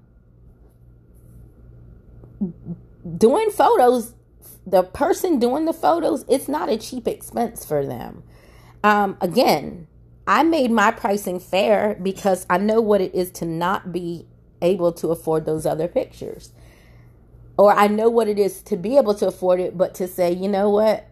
doing 3.17 3.49
photos, 3.51 4.13
the 4.65 4.83
person 4.83 5.39
doing 5.39 5.65
the 5.65 5.73
photos, 5.73 6.25
it's 6.29 6.47
not 6.47 6.69
a 6.69 6.77
cheap 6.77 7.07
expense 7.07 7.65
for 7.65 7.85
them. 7.85 8.23
Um, 8.83 9.17
again, 9.21 9.87
I 10.27 10.43
made 10.43 10.71
my 10.71 10.91
pricing 10.91 11.39
fair 11.39 11.97
because 12.01 12.45
I 12.49 12.57
know 12.57 12.81
what 12.81 13.01
it 13.01 13.13
is 13.15 13.31
to 13.31 13.45
not 13.45 13.91
be 13.91 14.27
able 14.61 14.91
to 14.93 15.09
afford 15.09 15.45
those 15.45 15.65
other 15.65 15.87
pictures. 15.87 16.51
Or 17.57 17.73
I 17.73 17.87
know 17.87 18.09
what 18.09 18.27
it 18.27 18.39
is 18.39 18.61
to 18.63 18.77
be 18.77 18.97
able 18.97 19.13
to 19.15 19.27
afford 19.27 19.59
it, 19.59 19.77
but 19.77 19.93
to 19.95 20.07
say, 20.07 20.31
you 20.33 20.47
know 20.47 20.69
what, 20.69 21.07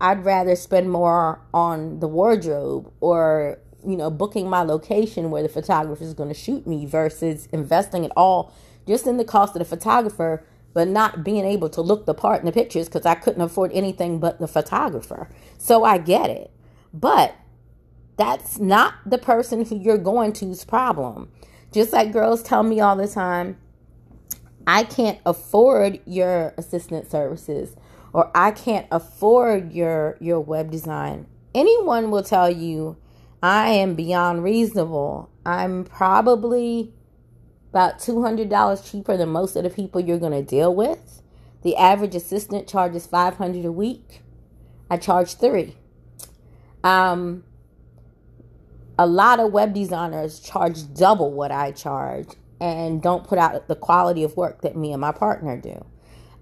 I'd 0.00 0.24
rather 0.24 0.56
spend 0.56 0.90
more 0.90 1.40
on 1.54 2.00
the 2.00 2.08
wardrobe 2.08 2.92
or 3.00 3.58
you 3.86 3.96
know, 3.96 4.10
booking 4.10 4.48
my 4.48 4.62
location 4.62 5.30
where 5.30 5.42
the 5.42 5.48
photographer 5.48 6.02
is 6.02 6.14
going 6.14 6.28
to 6.28 6.34
shoot 6.34 6.66
me 6.66 6.86
versus 6.86 7.48
investing 7.52 8.04
it 8.04 8.12
all 8.16 8.52
just 8.86 9.06
in 9.06 9.16
the 9.16 9.24
cost 9.24 9.54
of 9.54 9.60
the 9.60 9.64
photographer, 9.64 10.44
but 10.72 10.88
not 10.88 11.24
being 11.24 11.44
able 11.44 11.68
to 11.70 11.80
look 11.80 12.06
the 12.06 12.14
part 12.14 12.40
in 12.40 12.46
the 12.46 12.52
pictures 12.52 12.88
because 12.88 13.06
I 13.06 13.14
couldn't 13.14 13.42
afford 13.42 13.72
anything 13.72 14.18
but 14.18 14.38
the 14.40 14.48
photographer. 14.48 15.28
So 15.58 15.84
I 15.84 15.98
get 15.98 16.30
it. 16.30 16.50
But 16.92 17.34
that's 18.16 18.58
not 18.58 18.94
the 19.06 19.18
person 19.18 19.64
who 19.64 19.76
you're 19.76 19.98
going 19.98 20.32
to's 20.32 20.64
problem. 20.64 21.30
Just 21.72 21.92
like 21.92 22.12
girls 22.12 22.42
tell 22.42 22.62
me 22.62 22.80
all 22.80 22.96
the 22.96 23.08
time, 23.08 23.56
I 24.66 24.84
can't 24.84 25.18
afford 25.26 26.00
your 26.06 26.54
assistant 26.56 27.10
services 27.10 27.76
or 28.12 28.30
I 28.34 28.52
can't 28.52 28.86
afford 28.90 29.72
your 29.72 30.16
your 30.20 30.40
web 30.40 30.70
design. 30.70 31.26
Anyone 31.54 32.10
will 32.10 32.22
tell 32.22 32.48
you 32.48 32.96
I 33.44 33.72
am 33.72 33.94
beyond 33.94 34.42
reasonable. 34.42 35.28
I'm 35.44 35.84
probably 35.84 36.94
about 37.68 37.98
$200 37.98 38.90
cheaper 38.90 39.18
than 39.18 39.28
most 39.28 39.54
of 39.54 39.64
the 39.64 39.68
people 39.68 40.00
you're 40.00 40.18
going 40.18 40.32
to 40.32 40.42
deal 40.42 40.74
with. 40.74 41.20
The 41.60 41.76
average 41.76 42.14
assistant 42.14 42.66
charges 42.66 43.06
500 43.06 43.66
a 43.66 43.70
week. 43.70 44.22
I 44.90 44.96
charge 44.96 45.34
3. 45.34 45.76
Um 46.82 47.44
a 48.98 49.06
lot 49.06 49.40
of 49.40 49.52
web 49.52 49.74
designers 49.74 50.40
charge 50.40 50.94
double 50.94 51.30
what 51.30 51.50
I 51.50 51.72
charge 51.72 52.28
and 52.62 53.02
don't 53.02 53.24
put 53.24 53.38
out 53.38 53.68
the 53.68 53.76
quality 53.76 54.22
of 54.22 54.38
work 54.38 54.62
that 54.62 54.74
me 54.74 54.92
and 54.92 55.02
my 55.02 55.12
partner 55.12 55.58
do. 55.58 55.84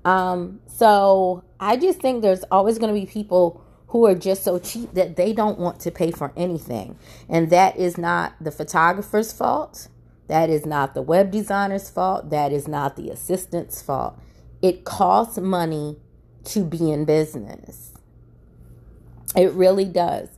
Um, 0.05 0.61
so 0.69 1.43
I 1.59 1.77
just 1.77 2.01
think 2.01 2.23
there's 2.23 2.45
always 2.51 2.79
going 2.79 2.95
to 2.95 3.01
be 3.01 3.07
people 3.07 3.62
who 3.93 4.07
are 4.07 4.15
just 4.15 4.43
so 4.43 4.59
cheap 4.59 4.95
that 4.95 5.17
they 5.17 5.35
don't 5.35 5.59
want 5.59 5.79
to 5.79 5.91
pay 5.91 6.11
for 6.11 6.33
anything. 6.35 6.97
And 7.29 7.51
that 7.51 7.77
is 7.77 7.99
not 7.99 8.33
the 8.41 8.51
photographer's 8.51 9.35
fault. 9.35 9.89
That 10.29 10.49
is 10.49 10.65
not 10.65 10.95
the 10.95 11.03
web 11.03 11.31
designer's 11.31 11.91
fault. 11.91 12.31
That 12.31 12.53
is 12.53 12.67
not 12.67 12.97
the 12.97 13.11
assistant's 13.11 13.83
fault. 13.83 14.19
It 14.63 14.85
costs 14.85 15.37
money 15.37 15.99
to 16.45 16.65
be 16.65 16.91
in 16.91 17.05
business. 17.05 17.93
It 19.37 19.53
really 19.53 19.85
does. 19.85 20.31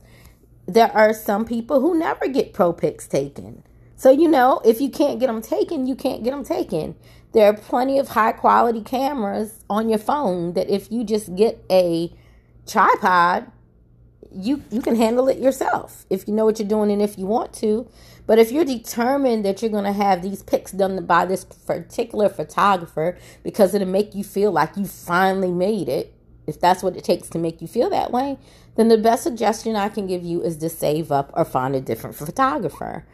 There 0.65 0.91
are 0.91 1.13
some 1.13 1.45
people 1.45 1.79
who 1.79 1.97
never 1.97 2.27
get 2.27 2.51
pro 2.51 2.73
pics 2.73 3.07
taken. 3.07 3.63
So, 3.95 4.11
you 4.11 4.27
know, 4.27 4.59
if 4.65 4.81
you 4.81 4.89
can't 4.89 5.17
get 5.17 5.27
them 5.27 5.41
taken, 5.41 5.87
you 5.87 5.95
can't 5.95 6.25
get 6.25 6.31
them 6.31 6.43
taken. 6.43 6.95
There 7.31 7.47
are 7.47 7.55
plenty 7.55 7.99
of 7.99 8.09
high 8.09 8.33
quality 8.33 8.81
cameras 8.81 9.63
on 9.69 9.87
your 9.87 9.99
phone 9.99 10.55
that 10.55 10.69
if 10.69 10.91
you 10.91 11.05
just 11.05 11.37
get 11.37 11.63
a 11.71 12.11
tripod, 12.67 13.51
you 14.31 14.63
you 14.69 14.81
can 14.81 14.95
handle 14.95 15.27
it 15.29 15.37
yourself 15.39 16.05
if 16.09 16.27
you 16.27 16.33
know 16.33 16.45
what 16.45 16.59
you're 16.59 16.67
doing 16.67 16.91
and 16.91 17.01
if 17.01 17.17
you 17.17 17.25
want 17.25 17.53
to. 17.53 17.89
But 18.27 18.39
if 18.39 18.51
you're 18.51 18.65
determined 18.65 19.45
that 19.45 19.61
you're 19.61 19.71
going 19.71 19.83
to 19.83 19.93
have 19.93 20.21
these 20.21 20.41
pics 20.41 20.71
done 20.71 21.05
by 21.05 21.25
this 21.25 21.45
particular 21.45 22.27
photographer 22.27 23.17
because 23.43 23.75
it'll 23.75 23.87
make 23.87 24.15
you 24.15 24.23
feel 24.23 24.51
like 24.51 24.75
you 24.75 24.85
finally 24.85 25.51
made 25.51 25.87
it, 25.87 26.13
if 26.47 26.59
that's 26.59 26.81
what 26.81 26.95
it 26.97 27.03
takes 27.03 27.29
to 27.29 27.37
make 27.37 27.61
you 27.61 27.67
feel 27.67 27.89
that 27.91 28.11
way, 28.11 28.37
then 28.75 28.87
the 28.87 28.97
best 28.97 29.23
suggestion 29.23 29.75
I 29.75 29.89
can 29.89 30.07
give 30.07 30.23
you 30.23 30.41
is 30.41 30.57
to 30.57 30.69
save 30.69 31.11
up 31.11 31.31
or 31.35 31.45
find 31.45 31.75
a 31.75 31.81
different 31.81 32.15
photographer. 32.15 33.05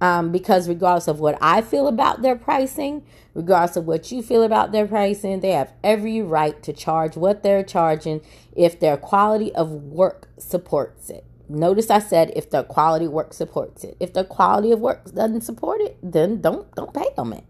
Um, 0.00 0.32
because 0.32 0.66
regardless 0.66 1.08
of 1.08 1.20
what 1.20 1.36
I 1.42 1.60
feel 1.60 1.86
about 1.86 2.22
their 2.22 2.36
pricing, 2.36 3.04
regardless 3.34 3.76
of 3.76 3.86
what 3.86 4.10
you 4.10 4.22
feel 4.22 4.42
about 4.42 4.72
their 4.72 4.86
pricing, 4.86 5.40
they 5.40 5.50
have 5.50 5.72
every 5.84 6.22
right 6.22 6.62
to 6.62 6.72
charge 6.72 7.16
what 7.16 7.42
they're 7.42 7.62
charging 7.62 8.22
if 8.56 8.80
their 8.80 8.96
quality 8.96 9.54
of 9.54 9.70
work 9.70 10.28
supports 10.38 11.10
it. 11.10 11.24
Notice 11.50 11.90
I 11.90 11.98
said 11.98 12.32
if 12.36 12.48
the 12.48 12.62
quality 12.62 13.08
work 13.08 13.34
supports 13.34 13.82
it. 13.82 13.96
If 13.98 14.12
the 14.12 14.24
quality 14.24 14.70
of 14.70 14.80
work 14.80 15.04
doesn't 15.12 15.40
support 15.40 15.80
it, 15.80 15.98
then 16.00 16.40
don't 16.40 16.72
don't 16.76 16.94
pay 16.94 17.08
them 17.16 17.32
it. 17.32 17.44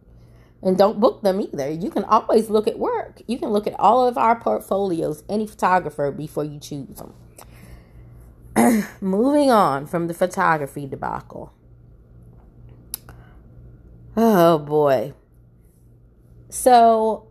And 0.62 0.76
don't 0.76 1.00
book 1.00 1.22
them 1.22 1.40
either. 1.40 1.70
You 1.70 1.90
can 1.90 2.04
always 2.04 2.50
look 2.50 2.66
at 2.66 2.78
work. 2.78 3.22
You 3.26 3.38
can 3.38 3.50
look 3.50 3.66
at 3.66 3.78
all 3.78 4.06
of 4.06 4.18
our 4.18 4.40
portfolios, 4.40 5.22
any 5.28 5.46
photographer, 5.46 6.10
before 6.10 6.44
you 6.44 6.58
choose 6.58 6.96
them. 6.96 7.14
Moving 9.00 9.50
on 9.50 9.86
from 9.86 10.06
the 10.06 10.14
photography 10.14 10.86
debacle. 10.86 11.52
Oh 14.16 14.58
boy. 14.58 15.14
So 16.48 17.28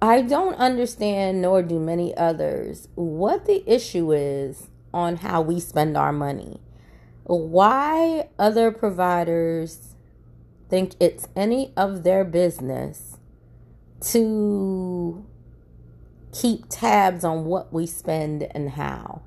I 0.00 0.22
don't 0.22 0.54
understand, 0.54 1.42
nor 1.42 1.62
do 1.62 1.80
many 1.80 2.16
others, 2.16 2.88
what 2.94 3.46
the 3.46 3.64
issue 3.66 4.12
is 4.12 4.68
on 4.92 5.16
how 5.16 5.40
we 5.40 5.58
spend 5.60 5.96
our 5.96 6.12
money. 6.12 6.60
Why 7.24 8.28
other 8.38 8.70
providers 8.70 9.94
think 10.68 10.94
it's 11.00 11.28
any 11.34 11.72
of 11.76 12.02
their 12.04 12.24
business 12.24 13.16
to 14.00 15.26
keep 16.32 16.66
tabs 16.68 17.24
on 17.24 17.44
what 17.44 17.72
we 17.72 17.86
spend 17.86 18.44
and 18.54 18.70
how. 18.70 19.22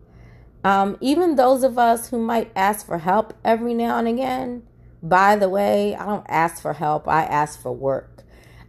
Um, 0.63 0.98
even 1.01 1.36
those 1.36 1.63
of 1.63 1.77
us 1.77 2.10
who 2.10 2.20
might 2.20 2.51
ask 2.55 2.86
for 2.86 3.00
help 3.00 3.34
every 3.43 3.74
now 3.74 3.98
and 3.98 4.08
again, 4.08 4.63
by 5.01 5.36
the 5.36 5.50
way, 5.50 5.96
I 5.96 6.05
don't 6.05 6.25
ask 6.29 6.62
for 6.62 6.74
help, 6.74 7.08
I 7.08 7.24
ask 7.24 7.62
for 7.62 7.72
work. 7.72 8.24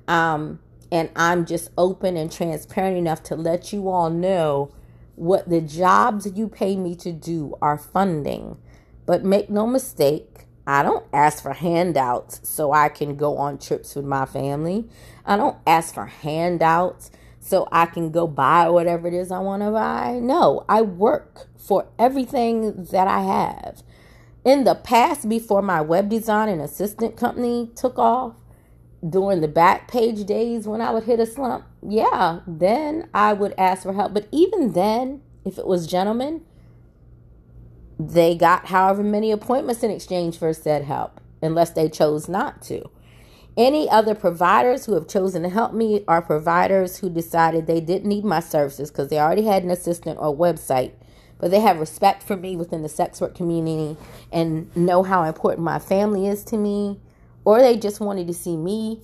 Um, 0.09 0.61
and 0.91 1.11
I'm 1.17 1.47
just 1.47 1.71
open 1.79 2.17
and 2.17 2.31
transparent 2.31 2.97
enough 2.97 3.23
to 3.25 3.37
let 3.37 3.73
you 3.73 3.89
all 3.89 4.11
know 4.11 4.75
what 5.15 5.49
the 5.49 5.61
jobs 5.61 6.31
you 6.35 6.49
pay 6.49 6.77
me 6.77 6.95
to 6.97 7.13
do 7.13 7.57
are 7.63 7.79
funding. 7.79 8.59
But 9.07 9.25
make 9.25 9.51
no 9.51 9.67
mistake, 9.67 10.47
I 10.67 10.83
don't 10.83 11.05
ask 11.13 11.43
for 11.43 11.53
handouts 11.53 12.41
so 12.49 12.73
I 12.73 12.89
can 12.89 13.17
go 13.17 13.37
on 13.37 13.59
trips 13.59 13.95
with 13.95 14.05
my 14.05 14.27
family. 14.27 14.89
I 15.25 15.37
don't 15.37 15.57
ask 15.67 15.95
for 15.95 16.07
handouts 16.07 17.11
so 17.41 17.69
I 17.73 17.87
can 17.87 18.11
go 18.11 18.27
buy 18.27 18.69
whatever 18.69 19.09
it 19.09 19.15
is 19.15 19.33
I 19.33 19.41
want 19.41 19.63
to 19.63 19.71
buy. 19.71 20.19
No, 20.21 20.65
I 20.69 20.83
work 20.83 21.49
for 21.59 21.89
everything 21.99 22.85
that 22.85 23.09
I 23.09 23.21
have. 23.23 23.83
In 24.45 24.65
the 24.65 24.75
past, 24.75 25.29
before 25.29 25.63
my 25.63 25.81
web 25.81 26.09
design 26.09 26.49
and 26.49 26.61
assistant 26.61 27.17
company 27.17 27.71
took 27.77 27.99
off, 27.99 28.35
during 29.09 29.41
the 29.41 29.49
Backpage 29.49 30.25
days 30.27 30.67
when 30.67 30.81
I 30.81 30.93
would 30.93 31.05
hit 31.05 31.21
a 31.21 31.27
slump, 31.27 31.65
yeah, 31.83 32.41
then 32.47 33.09
I 33.13 33.33
would 33.33 33.55
ask 33.59 33.83
for 33.83 33.93
help. 33.93 34.15
But 34.15 34.29
even 34.31 34.73
then, 34.73 35.23
if 35.45 35.59
it 35.59 35.67
was 35.67 35.87
gentlemen, 35.87 36.43
they 37.99 38.37
got 38.37 38.67
however 38.67 39.03
many 39.03 39.31
appointments 39.31 39.83
in 39.83 39.91
exchange 39.91 40.39
for 40.39 40.53
said 40.53 40.85
help, 40.85 41.21
unless 41.41 41.71
they 41.71 41.89
chose 41.89 42.29
not 42.29 42.63
to. 42.63 42.91
Any 43.57 43.89
other 43.91 44.15
providers 44.15 44.87
who 44.87 44.95
have 44.95 45.09
chosen 45.09 45.43
to 45.43 45.49
help 45.49 45.75
me 45.75 46.05
are 46.09 46.23
providers 46.23 46.99
who 46.99 47.11
decided 47.11 47.67
they 47.67 47.81
didn't 47.81 48.09
need 48.09 48.25
my 48.25 48.41
services 48.41 48.91
because 48.91 49.09
they 49.09 49.19
already 49.19 49.43
had 49.43 49.63
an 49.63 49.71
assistant 49.71 50.19
or 50.19 50.35
website, 50.35 50.93
but 51.43 51.51
they 51.51 51.59
have 51.59 51.81
respect 51.81 52.23
for 52.23 52.37
me 52.37 52.55
within 52.55 52.83
the 52.83 52.89
sex 52.89 53.21
work 53.21 53.35
community 53.35 53.99
and 54.31 54.75
know 54.77 55.03
how 55.03 55.25
important 55.25 55.65
my 55.65 55.81
family 55.81 56.29
is 56.29 56.45
to 56.45 56.57
me, 56.57 57.01
or 57.45 57.61
they 57.61 57.77
just 57.77 57.99
wanted 57.99 58.29
to 58.29 58.33
see 58.33 58.57
me 58.57 59.03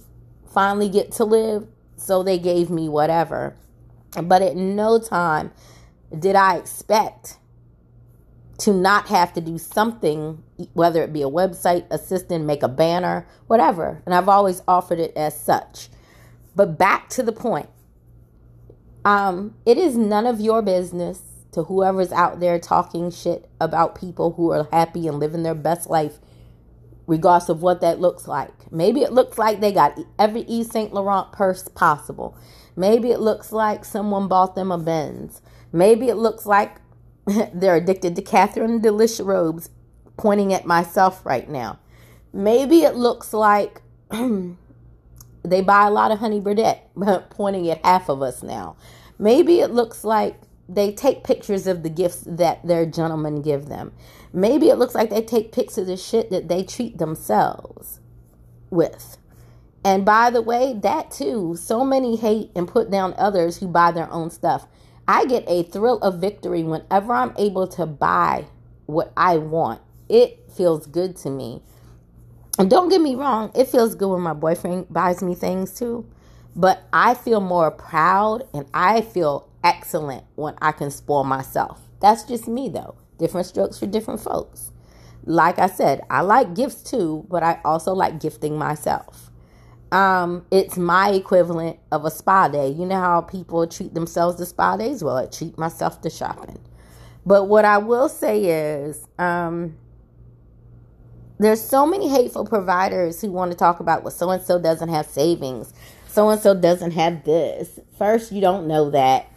finally 0.54 0.88
get 0.88 1.10
to 1.10 1.24
live, 1.24 1.66
so 1.96 2.22
they 2.22 2.38
gave 2.38 2.70
me 2.70 2.88
whatever. 2.88 3.56
But 4.22 4.40
at 4.40 4.54
no 4.54 5.00
time 5.00 5.50
did 6.16 6.36
I 6.36 6.58
expect 6.58 7.38
to 8.58 8.72
not 8.72 9.08
have 9.08 9.32
to 9.32 9.40
do 9.40 9.58
something, 9.58 10.40
whether 10.74 11.02
it 11.02 11.12
be 11.12 11.22
a 11.22 11.28
website 11.28 11.86
assistant, 11.90 12.44
make 12.44 12.62
a 12.62 12.68
banner, 12.68 13.26
whatever. 13.48 14.00
And 14.06 14.14
I've 14.14 14.28
always 14.28 14.62
offered 14.68 15.00
it 15.00 15.12
as 15.16 15.38
such. 15.38 15.88
But 16.54 16.78
back 16.78 17.08
to 17.10 17.24
the 17.24 17.32
point 17.32 17.68
um, 19.04 19.56
it 19.66 19.76
is 19.78 19.96
none 19.96 20.26
of 20.26 20.40
your 20.40 20.62
business 20.62 21.27
to 21.52 21.64
whoever's 21.64 22.12
out 22.12 22.40
there 22.40 22.58
talking 22.58 23.10
shit 23.10 23.48
about 23.60 23.94
people 23.98 24.32
who 24.32 24.50
are 24.52 24.68
happy 24.70 25.06
and 25.06 25.18
living 25.18 25.42
their 25.42 25.54
best 25.54 25.88
life, 25.88 26.18
regardless 27.06 27.48
of 27.48 27.62
what 27.62 27.80
that 27.80 28.00
looks 28.00 28.28
like. 28.28 28.70
Maybe 28.72 29.02
it 29.02 29.12
looks 29.12 29.38
like 29.38 29.60
they 29.60 29.72
got 29.72 29.98
every 30.18 30.42
Yves 30.42 30.70
Saint 30.70 30.92
Laurent 30.92 31.32
purse 31.32 31.68
possible. 31.68 32.36
Maybe 32.76 33.10
it 33.10 33.20
looks 33.20 33.52
like 33.52 33.84
someone 33.84 34.28
bought 34.28 34.54
them 34.54 34.70
a 34.70 34.78
Benz. 34.78 35.42
Maybe 35.72 36.08
it 36.08 36.16
looks 36.16 36.46
like 36.46 36.80
They're 37.52 37.76
addicted 37.76 38.16
to 38.16 38.22
Catherine 38.22 38.80
D'Lish 38.80 39.20
robes, 39.20 39.70
pointing 40.16 40.54
at 40.54 40.64
myself 40.64 41.24
right 41.26 41.48
now. 41.48 41.78
Maybe 42.32 42.80
it 42.82 42.94
looks 42.94 43.32
like 43.32 43.82
they 44.10 45.60
buy 45.60 45.86
a 45.86 45.90
lot 45.90 46.10
of 46.10 46.20
honey 46.20 46.40
Birdette, 46.40 46.80
pointing 47.30 47.70
at 47.70 47.84
half 47.84 48.08
of 48.08 48.22
us 48.22 48.42
now. 48.42 48.76
Maybe 49.18 49.60
it 49.60 49.70
looks 49.70 50.04
like 50.04 50.40
they 50.68 50.92
take 50.92 51.24
pictures 51.24 51.66
of 51.66 51.82
the 51.82 51.88
gifts 51.88 52.24
that 52.26 52.66
their 52.66 52.84
gentlemen 52.84 53.40
give 53.40 53.66
them. 53.66 53.92
Maybe 54.32 54.68
it 54.68 54.76
looks 54.76 54.94
like 54.94 55.10
they 55.10 55.22
take 55.22 55.52
pictures 55.52 55.78
of 55.78 55.86
the 55.86 55.96
shit 55.96 56.30
that 56.30 56.48
they 56.48 56.62
treat 56.62 56.98
themselves 56.98 58.00
with. 58.70 59.16
And 59.84 60.04
by 60.04 60.30
the 60.30 60.42
way, 60.42 60.74
that 60.82 61.10
too, 61.10 61.56
so 61.56 61.84
many 61.84 62.16
hate 62.16 62.50
and 62.54 62.68
put 62.68 62.90
down 62.90 63.14
others 63.16 63.56
who 63.58 63.68
buy 63.68 63.92
their 63.92 64.10
own 64.12 64.30
stuff. 64.30 64.66
I 65.06 65.24
get 65.24 65.44
a 65.48 65.62
thrill 65.62 65.98
of 66.00 66.20
victory 66.20 66.62
whenever 66.62 67.14
I'm 67.14 67.32
able 67.38 67.66
to 67.68 67.86
buy 67.86 68.44
what 68.84 69.12
I 69.16 69.38
want. 69.38 69.80
It 70.08 70.50
feels 70.54 70.86
good 70.86 71.16
to 71.18 71.30
me. 71.30 71.62
And 72.58 72.68
don't 72.68 72.90
get 72.90 73.00
me 73.00 73.14
wrong, 73.14 73.50
it 73.54 73.68
feels 73.68 73.94
good 73.94 74.08
when 74.08 74.20
my 74.20 74.34
boyfriend 74.34 74.92
buys 74.92 75.22
me 75.22 75.34
things 75.34 75.72
too. 75.72 76.06
But 76.54 76.82
I 76.92 77.14
feel 77.14 77.40
more 77.40 77.70
proud 77.70 78.46
and 78.52 78.66
I 78.74 79.00
feel 79.00 79.47
excellent 79.64 80.24
when 80.34 80.54
I 80.60 80.72
can 80.72 80.90
spoil 80.90 81.24
myself. 81.24 81.80
That's 82.00 82.24
just 82.24 82.48
me 82.48 82.68
though. 82.68 82.96
Different 83.18 83.46
strokes 83.46 83.78
for 83.78 83.86
different 83.86 84.20
folks. 84.20 84.72
Like 85.24 85.58
I 85.58 85.66
said, 85.66 86.00
I 86.08 86.22
like 86.22 86.54
gifts 86.54 86.82
too, 86.82 87.26
but 87.28 87.42
I 87.42 87.60
also 87.64 87.92
like 87.92 88.20
gifting 88.20 88.56
myself 88.56 89.28
um, 89.92 90.44
it's 90.50 90.76
my 90.76 91.10
equivalent 91.10 91.78
of 91.90 92.04
a 92.04 92.10
spa 92.10 92.48
day. 92.48 92.68
You 92.68 92.84
know 92.84 93.00
how 93.00 93.22
people 93.22 93.66
treat 93.66 93.94
themselves 93.94 94.36
to 94.38 94.46
spa 94.46 94.76
days? 94.76 95.02
Well, 95.02 95.16
I 95.16 95.26
treat 95.26 95.56
myself 95.56 96.02
to 96.02 96.10
shopping. 96.10 96.58
But 97.24 97.44
what 97.44 97.64
I 97.64 97.78
will 97.78 98.08
say 98.08 98.44
is, 98.44 99.06
um, 99.18 99.76
there's 101.38 101.62
so 101.62 101.86
many 101.86 102.08
hateful 102.08 102.44
providers 102.44 103.20
who 103.20 103.30
want 103.30 103.52
to 103.52 103.56
talk 103.56 103.80
about 103.80 104.02
what 104.02 104.12
so 104.12 104.30
and 104.30 104.42
so 104.42 104.58
doesn't 104.58 104.88
have 104.88 105.06
savings, 105.06 105.72
so 106.06 106.28
and 106.30 106.40
so 106.40 106.54
doesn't 106.54 106.92
have 106.92 107.24
this. 107.24 107.78
First, 107.96 108.32
you 108.32 108.40
don't 108.40 108.66
know 108.66 108.90
that. 108.90 109.30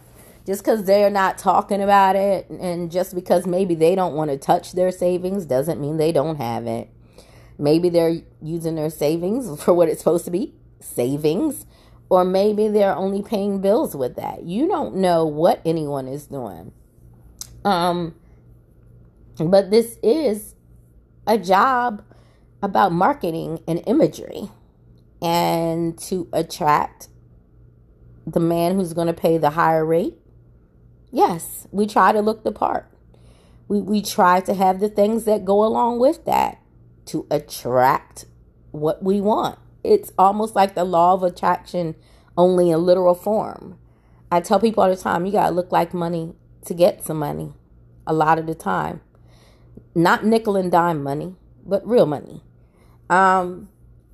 Just 0.46 0.64
because 0.64 0.86
they're 0.86 1.10
not 1.10 1.38
talking 1.38 1.82
about 1.82 2.16
it, 2.16 2.50
and 2.50 2.92
just 2.92 3.14
because 3.14 3.46
maybe 3.46 3.76
they 3.76 3.94
don't 3.96 4.16
want 4.16 4.32
to 4.32 4.38
touch 4.38 4.72
their 4.72 4.92
savings, 4.92 5.46
doesn't 5.46 5.80
mean 5.80 5.98
they 5.98 6.12
don't 6.12 6.38
have 6.38 6.66
it. 6.66 6.90
Maybe 7.60 7.90
they're 7.90 8.22
using 8.42 8.76
their 8.76 8.90
savings 8.90 9.64
for 9.64 9.74
what 9.74 9.88
it's 9.88 10.00
supposed 10.00 10.26
to 10.26 10.32
be 10.32 10.54
savings, 10.80 11.66
or 12.10 12.26
maybe 12.26 12.68
they're 12.68 12.96
only 12.96 13.22
paying 13.22 13.62
bills 13.62 13.96
with 13.96 14.16
that. 14.16 14.44
You 14.44 14.68
don't 14.68 14.96
know 14.96 15.26
what 15.26 15.62
anyone 15.64 16.08
is 16.08 16.28
doing. 16.28 16.74
Um, 17.64 18.16
but 19.38 19.70
this 19.70 19.98
is 20.02 20.56
a 21.28 21.38
job 21.38 22.04
about 22.62 22.92
marketing 22.92 23.60
and 23.68 23.82
imagery 23.88 24.50
and 25.22 25.98
to 25.98 26.28
attract 26.34 27.08
the 28.26 28.40
man 28.40 28.76
who's 28.76 28.94
going 28.94 29.08
to 29.08 29.14
pay 29.14 29.38
the 29.38 29.52
higher 29.52 29.86
rate. 29.86 30.18
Yes, 31.12 31.68
we 31.72 31.88
try 31.88 32.12
to 32.12 32.22
look 32.22 32.44
the 32.44 32.52
part. 32.52 32.88
We, 33.68 33.82
we 33.82 34.02
try 34.02 34.40
to 34.42 34.54
have 34.54 34.80
the 34.80 34.90
things 34.90 35.26
that 35.26 35.46
go 35.46 35.64
along 35.64 36.00
with 36.00 36.26
that 36.26 36.60
to 37.08 37.28
attract 37.30 38.26
what 38.72 39.04
we 39.04 39.20
want. 39.20 39.60
It's 39.84 40.12
almost 40.18 40.56
like 40.56 40.76
the 40.76 40.84
law 40.84 41.14
of 41.14 41.24
attraction, 41.24 41.96
only 42.38 42.72
in 42.72 42.86
literal 42.86 43.16
form. 43.16 43.78
I 44.32 44.40
tell 44.40 44.60
people 44.60 44.84
all 44.84 44.90
the 44.90 44.96
time, 44.96 45.26
you 45.26 45.32
got 45.32 45.50
to 45.50 45.56
look 45.56 45.72
like 45.72 45.94
money 45.94 46.34
to 46.66 46.74
get 46.74 47.04
some 47.04 47.18
money 47.18 47.54
a 48.08 48.14
lot 48.14 48.40
of 48.40 48.48
the 48.48 48.56
time. 48.56 49.02
Not 49.94 50.26
nickel 50.26 50.56
and 50.56 50.72
dime 50.72 51.04
money, 51.04 51.36
but 51.66 51.86
real 51.86 52.06
money. 52.06 52.42
Um, 53.10 53.70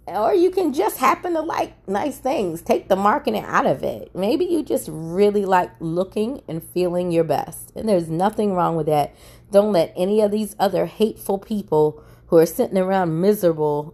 or 0.08 0.34
you 0.34 0.52
can 0.52 0.74
just 0.74 0.98
happen 0.98 1.34
to 1.34 1.41
like 1.41 1.88
nice 1.88 2.17
things. 2.17 2.62
Take 2.62 2.88
the 2.88 2.96
marketing 2.96 3.43
out 3.43 3.65
of 3.65 3.84
it. 3.84 4.15
Maybe 4.15 4.46
you 4.46 4.63
just 4.63 4.88
really 4.91 5.46
like 5.46 5.72
looking 5.80 6.41
and 6.48 6.63
feeling 6.63 7.12
your 7.12 7.26
best. 7.26 7.74
And 7.76 7.89
there's 7.89 8.10
nothing 8.10 8.54
wrong 8.54 8.78
with 8.78 8.86
that. 8.88 9.13
Don't 9.52 9.74
let 9.74 9.93
any 9.98 10.22
of 10.22 10.32
these 10.32 10.56
other 10.60 10.86
hateful 10.86 11.38
people 11.38 12.02
who 12.28 12.38
are 12.38 12.46
sitting 12.46 12.78
around 12.78 13.20
miserable 13.20 13.93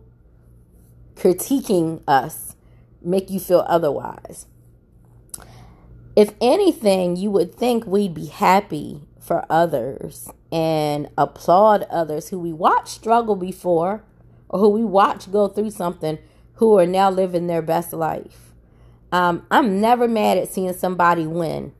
critiquing 1.15 2.03
us 2.07 2.55
make 3.01 3.29
you 3.29 3.39
feel 3.39 3.65
otherwise. 3.67 4.45
If 6.15 6.33
anything, 6.39 7.15
you 7.15 7.31
would 7.31 7.55
think 7.55 7.87
we'd 7.87 8.13
be 8.13 8.27
happy 8.27 9.01
for 9.19 9.45
others 9.49 10.29
and 10.51 11.09
applaud 11.17 11.87
others 11.89 12.29
who 12.29 12.37
we 12.37 12.53
watched 12.53 12.89
struggle 12.89 13.35
before 13.35 14.03
or 14.53 14.59
who 14.59 14.69
we 14.69 14.83
watch 14.83 15.31
go 15.31 15.47
through 15.47 15.71
something 15.71 16.19
who 16.53 16.77
are 16.77 16.85
now 16.85 17.09
living 17.09 17.47
their 17.47 17.63
best 17.63 17.91
life. 17.91 18.53
Um, 19.11 19.45
I'm 19.49 19.81
never 19.81 20.07
mad 20.07 20.37
at 20.37 20.47
seeing 20.47 20.73
somebody 20.73 21.25
win. 21.25 21.73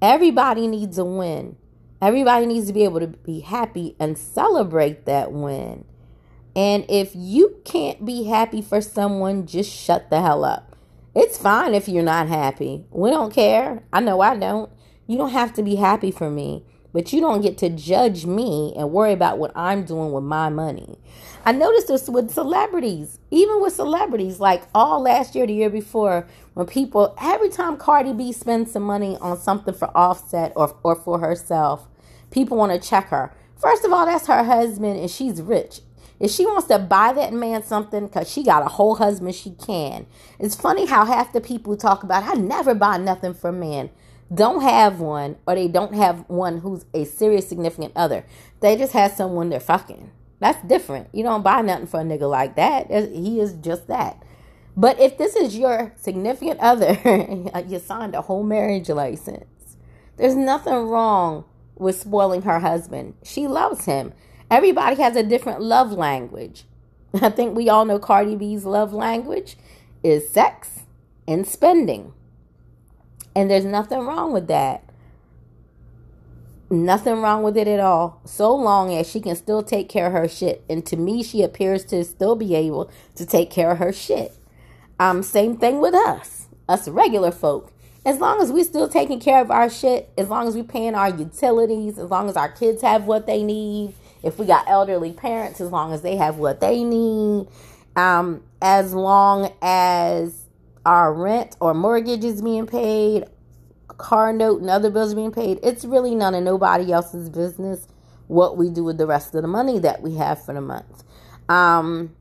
Everybody 0.00 0.66
needs 0.66 0.96
a 0.96 1.04
win. 1.04 1.56
Everybody 2.00 2.46
needs 2.46 2.66
to 2.68 2.72
be 2.72 2.84
able 2.84 3.00
to 3.00 3.08
be 3.08 3.40
happy 3.40 3.96
and 4.00 4.16
celebrate 4.16 5.04
that 5.04 5.30
win. 5.30 5.84
And 6.56 6.86
if 6.88 7.12
you 7.14 7.60
can't 7.64 8.04
be 8.04 8.24
happy 8.24 8.62
for 8.62 8.80
someone, 8.80 9.46
just 9.46 9.70
shut 9.70 10.08
the 10.08 10.22
hell 10.22 10.42
up. 10.42 10.74
It's 11.14 11.36
fine 11.36 11.74
if 11.74 11.86
you're 11.86 12.02
not 12.02 12.28
happy. 12.28 12.86
We 12.90 13.10
don't 13.10 13.32
care. 13.32 13.82
I 13.92 14.00
know 14.00 14.22
I 14.22 14.36
don't. 14.36 14.72
You 15.06 15.18
don't 15.18 15.30
have 15.30 15.52
to 15.54 15.62
be 15.62 15.76
happy 15.76 16.10
for 16.10 16.30
me, 16.30 16.64
but 16.92 17.12
you 17.12 17.20
don't 17.20 17.40
get 17.40 17.58
to 17.58 17.70
judge 17.70 18.26
me 18.26 18.72
and 18.76 18.90
worry 18.90 19.12
about 19.12 19.38
what 19.38 19.52
I'm 19.54 19.84
doing 19.84 20.12
with 20.12 20.24
my 20.24 20.48
money. 20.48 20.98
I 21.44 21.52
noticed 21.52 21.88
this 21.88 22.08
with 22.08 22.30
celebrities, 22.30 23.18
even 23.30 23.60
with 23.60 23.72
celebrities, 23.72 24.40
like 24.40 24.62
all 24.74 25.02
last 25.02 25.34
year, 25.34 25.46
the 25.46 25.54
year 25.54 25.70
before, 25.70 26.26
when 26.54 26.66
people, 26.66 27.16
every 27.20 27.48
time 27.48 27.76
Cardi 27.76 28.12
B 28.12 28.32
spends 28.32 28.72
some 28.72 28.82
money 28.82 29.16
on 29.20 29.38
something 29.38 29.72
for 29.72 29.96
Offset 29.96 30.52
or, 30.54 30.76
or 30.82 30.94
for 30.94 31.18
herself, 31.18 31.88
people 32.30 32.58
want 32.58 32.72
to 32.72 32.88
check 32.88 33.08
her. 33.08 33.32
First 33.56 33.84
of 33.84 33.92
all, 33.92 34.06
that's 34.06 34.26
her 34.26 34.44
husband 34.44 35.00
and 35.00 35.10
she's 35.10 35.40
rich. 35.40 35.80
If 36.18 36.30
she 36.30 36.44
wants 36.44 36.68
to 36.68 36.78
buy 36.78 37.14
that 37.14 37.32
man 37.32 37.62
something 37.62 38.06
because 38.06 38.30
she 38.30 38.44
got 38.44 38.62
a 38.62 38.68
whole 38.68 38.96
husband, 38.96 39.34
she 39.34 39.52
can. 39.52 40.06
It's 40.38 40.54
funny 40.54 40.84
how 40.84 41.06
half 41.06 41.32
the 41.32 41.40
people 41.40 41.76
talk 41.76 42.02
about, 42.02 42.24
I 42.24 42.34
never 42.34 42.74
buy 42.74 42.98
nothing 42.98 43.32
for 43.32 43.50
men, 43.50 43.88
don't 44.32 44.62
have 44.62 45.00
one 45.00 45.36
or 45.46 45.54
they 45.54 45.68
don't 45.68 45.94
have 45.94 46.24
one 46.28 46.58
who's 46.58 46.84
a 46.94 47.04
serious 47.04 47.48
significant 47.48 47.92
other. 47.96 48.24
They 48.60 48.76
just 48.76 48.92
have 48.92 49.12
someone 49.12 49.50
they're 49.50 49.60
fucking. 49.60 50.10
That's 50.38 50.62
different. 50.66 51.08
You 51.12 51.22
don't 51.22 51.42
buy 51.42 51.60
nothing 51.62 51.86
for 51.86 52.00
a 52.00 52.04
nigga 52.04 52.28
like 52.30 52.56
that. 52.56 52.90
He 52.90 53.40
is 53.40 53.54
just 53.54 53.88
that. 53.88 54.22
But 54.76 54.98
if 55.00 55.18
this 55.18 55.36
is 55.36 55.58
your 55.58 55.92
significant 55.96 56.60
other, 56.60 56.98
you 57.66 57.78
signed 57.78 58.14
a 58.14 58.22
whole 58.22 58.42
marriage 58.42 58.88
license. 58.88 59.76
There's 60.16 60.36
nothing 60.36 60.74
wrong 60.74 61.44
with 61.76 62.00
spoiling 62.00 62.42
her 62.42 62.60
husband. 62.60 63.14
She 63.24 63.46
loves 63.46 63.84
him. 63.84 64.12
Everybody 64.50 64.96
has 64.96 65.16
a 65.16 65.22
different 65.22 65.60
love 65.60 65.92
language. 65.92 66.64
I 67.14 67.30
think 67.30 67.56
we 67.56 67.68
all 67.68 67.84
know 67.84 67.98
Cardi 67.98 68.36
B's 68.36 68.64
love 68.64 68.92
language 68.92 69.56
is 70.02 70.28
sex 70.28 70.80
and 71.26 71.46
spending. 71.46 72.12
And 73.40 73.50
there's 73.50 73.64
nothing 73.64 74.00
wrong 74.00 74.34
with 74.34 74.48
that. 74.48 74.84
Nothing 76.68 77.22
wrong 77.22 77.42
with 77.42 77.56
it 77.56 77.66
at 77.66 77.80
all. 77.80 78.20
So 78.26 78.54
long 78.54 78.94
as 78.94 79.10
she 79.10 79.18
can 79.18 79.34
still 79.34 79.62
take 79.62 79.88
care 79.88 80.08
of 80.08 80.12
her 80.12 80.28
shit. 80.28 80.62
And 80.68 80.84
to 80.84 80.96
me, 80.98 81.22
she 81.22 81.42
appears 81.42 81.86
to 81.86 82.04
still 82.04 82.36
be 82.36 82.54
able 82.54 82.90
to 83.14 83.24
take 83.24 83.50
care 83.50 83.70
of 83.70 83.78
her 83.78 83.94
shit. 83.94 84.34
Um, 84.98 85.22
same 85.22 85.56
thing 85.56 85.80
with 85.80 85.94
us, 85.94 86.48
us 86.68 86.86
regular 86.86 87.30
folk. 87.30 87.72
As 88.04 88.18
long 88.18 88.42
as 88.42 88.52
we 88.52 88.62
still 88.62 88.90
taking 88.90 89.18
care 89.18 89.40
of 89.40 89.50
our 89.50 89.70
shit, 89.70 90.12
as 90.18 90.28
long 90.28 90.46
as 90.46 90.54
we 90.54 90.62
paying 90.62 90.94
our 90.94 91.08
utilities, 91.08 91.98
as 91.98 92.10
long 92.10 92.28
as 92.28 92.36
our 92.36 92.50
kids 92.50 92.82
have 92.82 93.06
what 93.06 93.26
they 93.26 93.42
need, 93.42 93.94
if 94.22 94.38
we 94.38 94.44
got 94.44 94.68
elderly 94.68 95.14
parents, 95.14 95.62
as 95.62 95.70
long 95.70 95.94
as 95.94 96.02
they 96.02 96.16
have 96.16 96.36
what 96.36 96.60
they 96.60 96.84
need, 96.84 97.48
um, 97.96 98.42
as 98.60 98.92
long 98.92 99.50
as 99.62 100.44
our 100.84 101.12
rent 101.12 101.56
or 101.60 101.74
mortgage 101.74 102.24
is 102.24 102.42
being 102.42 102.66
paid, 102.66 103.24
car 103.88 104.32
note 104.32 104.60
and 104.60 104.70
other 104.70 104.90
bills 104.90 105.14
being 105.14 105.32
paid, 105.32 105.58
it's 105.62 105.84
really 105.84 106.14
none 106.14 106.34
of 106.34 106.42
nobody 106.42 106.92
else's 106.92 107.28
business 107.28 107.86
what 108.26 108.56
we 108.56 108.70
do 108.70 108.84
with 108.84 108.96
the 108.96 109.06
rest 109.06 109.34
of 109.34 109.42
the 109.42 109.48
money 109.48 109.78
that 109.80 110.00
we 110.02 110.14
have 110.14 110.42
for 110.44 110.54
the 110.54 110.60
month. 110.60 111.04
Um, 111.48 112.14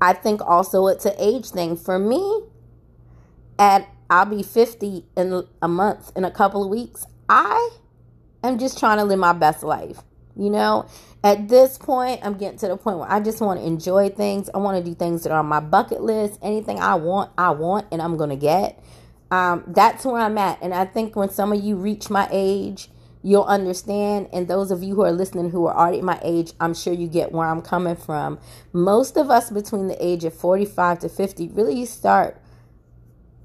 I 0.00 0.12
think 0.12 0.40
also 0.42 0.86
it's 0.86 1.04
an 1.04 1.14
age 1.18 1.50
thing. 1.50 1.76
For 1.76 1.98
me, 1.98 2.42
at 3.58 3.88
I'll 4.10 4.26
be 4.26 4.42
50 4.42 5.04
in 5.16 5.44
a 5.62 5.68
month, 5.68 6.12
in 6.14 6.24
a 6.24 6.30
couple 6.30 6.62
of 6.62 6.70
weeks. 6.70 7.06
I 7.28 7.70
am 8.42 8.58
just 8.58 8.78
trying 8.78 8.98
to 8.98 9.04
live 9.04 9.18
my 9.18 9.32
best 9.32 9.62
life. 9.62 10.02
You 10.36 10.50
know, 10.50 10.86
at 11.24 11.48
this 11.48 11.78
point, 11.78 12.20
I'm 12.22 12.34
getting 12.34 12.58
to 12.58 12.68
the 12.68 12.76
point 12.76 12.98
where 12.98 13.10
I 13.10 13.18
just 13.18 13.40
want 13.40 13.58
to 13.58 13.66
enjoy 13.66 14.10
things. 14.10 14.50
I 14.54 14.58
want 14.58 14.76
to 14.76 14.84
do 14.84 14.94
things 14.94 15.22
that 15.22 15.32
are 15.32 15.38
on 15.38 15.46
my 15.46 15.58
bucket 15.58 16.02
list. 16.02 16.38
Anything 16.42 16.78
I 16.78 16.96
want, 16.96 17.32
I 17.38 17.48
want, 17.50 17.86
and 17.90 18.02
I'm 18.02 18.18
going 18.18 18.28
to 18.28 18.36
get. 18.36 18.78
Um, 19.30 19.64
that's 19.66 20.04
where 20.04 20.20
I'm 20.20 20.36
at. 20.36 20.58
And 20.60 20.74
I 20.74 20.84
think 20.84 21.16
when 21.16 21.30
some 21.30 21.50
of 21.50 21.64
you 21.64 21.76
reach 21.76 22.10
my 22.10 22.28
age, 22.30 22.90
you'll 23.22 23.44
understand. 23.44 24.28
And 24.34 24.48
those 24.48 24.70
of 24.70 24.82
you 24.82 24.96
who 24.96 25.02
are 25.02 25.12
listening 25.12 25.48
who 25.48 25.64
are 25.64 25.74
already 25.74 26.02
my 26.02 26.20
age, 26.22 26.52
I'm 26.60 26.74
sure 26.74 26.92
you 26.92 27.08
get 27.08 27.32
where 27.32 27.48
I'm 27.48 27.62
coming 27.62 27.96
from. 27.96 28.38
Most 28.74 29.16
of 29.16 29.30
us 29.30 29.50
between 29.50 29.86
the 29.86 29.96
age 30.04 30.24
of 30.24 30.34
45 30.34 30.98
to 30.98 31.08
50 31.08 31.48
really 31.48 31.86
start 31.86 32.38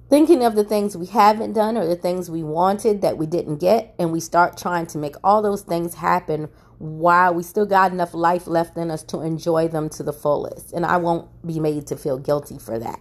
thinking 0.10 0.44
of 0.44 0.56
the 0.56 0.66
things 0.66 0.98
we 0.98 1.06
haven't 1.06 1.54
done 1.54 1.78
or 1.78 1.88
the 1.88 1.96
things 1.96 2.30
we 2.30 2.44
wanted 2.44 3.02
that 3.04 3.18
we 3.18 3.26
didn't 3.26 3.58
get, 3.58 3.96
and 3.98 4.12
we 4.12 4.20
start 4.20 4.58
trying 4.58 4.88
to 4.88 4.98
make 4.98 5.16
all 5.24 5.42
those 5.42 5.62
things 5.62 5.94
happen 5.96 6.50
while 6.80 7.34
we 7.34 7.44
still 7.44 7.66
got 7.66 7.92
enough 7.92 8.14
life 8.14 8.48
left 8.48 8.78
in 8.78 8.90
us 8.90 9.04
to 9.04 9.20
enjoy 9.20 9.68
them 9.68 9.90
to 9.90 10.02
the 10.02 10.14
fullest. 10.14 10.72
And 10.74 10.86
I 10.86 10.98
won't 10.98 11.28
be 11.46 11.60
made 11.60 11.86
to 11.88 11.98
feel 11.98 12.18
guilty 12.18 12.58
for 12.58 12.80
that. 12.80 13.00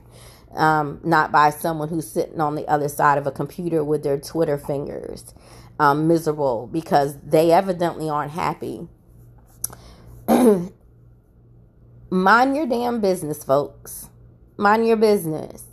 Um, 0.55 1.01
not 1.05 1.31
by 1.31 1.51
someone 1.51 1.89
who's 1.89 2.11
sitting 2.11 2.41
on 2.41 2.57
the 2.57 2.67
other 2.67 2.89
side 2.89 3.19
of 3.19 3.27
a 3.27 3.31
computer 3.31 3.85
with 3.85 4.03
their 4.03 4.19
Twitter 4.19 4.59
fingers, 4.59 5.33
um, 5.79 6.09
miserable 6.09 6.67
because 6.73 7.17
they 7.21 7.53
evidently 7.53 8.11
aren't 8.11 8.33
happy. 8.33 8.89
Mind 12.11 12.57
your 12.57 12.67
damn 12.67 13.01
business, 13.01 13.45
folks. 13.45 14.09
Mind 14.57 14.87
your 14.87 14.97
business. 14.97 15.65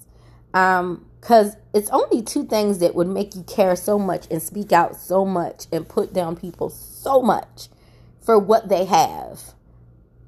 Um, 0.54 1.06
because 1.20 1.58
it's 1.74 1.90
only 1.90 2.22
two 2.22 2.46
things 2.46 2.78
that 2.80 2.94
would 2.94 3.08
make 3.08 3.34
you 3.34 3.42
care 3.44 3.76
so 3.76 3.98
much 3.98 4.28
and 4.30 4.40
speak 4.44 4.72
out 4.72 4.96
so 4.96 5.26
much 5.26 5.66
and 5.72 5.90
put 5.90 6.14
down 6.14 6.36
people 6.36 6.70
so 6.70 7.20
much 7.20 7.68
for 8.26 8.40
what 8.40 8.70
they 8.70 8.86
have. 8.86 9.54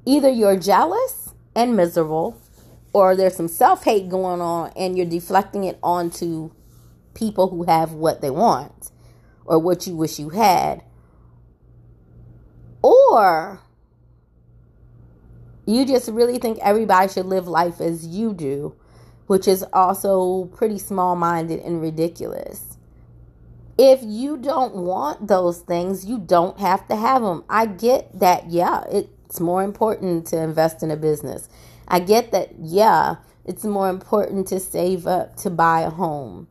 Either 0.06 0.30
you're 0.30 0.58
jealous 0.58 1.34
and 1.56 1.76
miserable, 1.76 2.40
or 2.94 3.16
there's 3.16 3.36
some 3.36 3.48
self 3.48 3.84
hate 3.84 4.10
going 4.10 4.42
on 4.42 4.72
and 4.76 4.96
you're 4.96 5.06
deflecting 5.06 5.64
it 5.64 5.78
onto 5.84 6.52
people 7.14 7.50
who 7.50 7.64
have 7.64 7.94
what 7.94 8.22
they 8.22 8.30
want 8.30 8.92
or 9.46 9.60
what 9.60 9.86
you 9.88 9.96
wish 9.96 10.20
you 10.20 10.30
had. 10.30 10.84
Or 12.82 13.60
you 15.66 15.86
just 15.86 16.10
really 16.10 16.38
think 16.38 16.60
everybody 16.62 17.12
should 17.12 17.26
live 17.26 17.48
life 17.48 17.82
as 17.82 18.08
you 18.08 18.34
do 18.34 18.76
which 19.28 19.48
is 19.48 19.64
also 19.74 20.46
pretty 20.56 20.80
small 20.80 21.16
minded 21.16 21.60
and 21.60 21.82
ridiculous. 21.82 22.77
If 23.78 24.00
you 24.04 24.38
don't 24.38 24.76
want 24.76 25.28
those 25.28 25.60
things, 25.60 26.06
you 26.06 26.20
don't 26.20 26.60
have 26.60 26.88
to 26.88 26.96
have 26.96 27.22
them. 27.22 27.44
I 27.50 27.68
get 27.68 28.20
that, 28.20 28.50
yeah, 28.50 28.84
it's 28.92 29.40
more 29.40 29.64
important 29.64 30.28
to 30.28 30.42
invest 30.42 30.84
in 30.84 30.92
a 30.92 30.98
business. 30.98 31.50
I 31.88 32.00
get 32.00 32.32
that, 32.32 32.52
yeah, 32.60 33.18
it's 33.46 33.64
more 33.64 33.90
important 33.90 34.48
to 34.50 34.60
save 34.60 35.08
up 35.08 35.36
to 35.38 35.50
buy 35.50 35.82
a 35.82 35.90
home. 35.92 36.48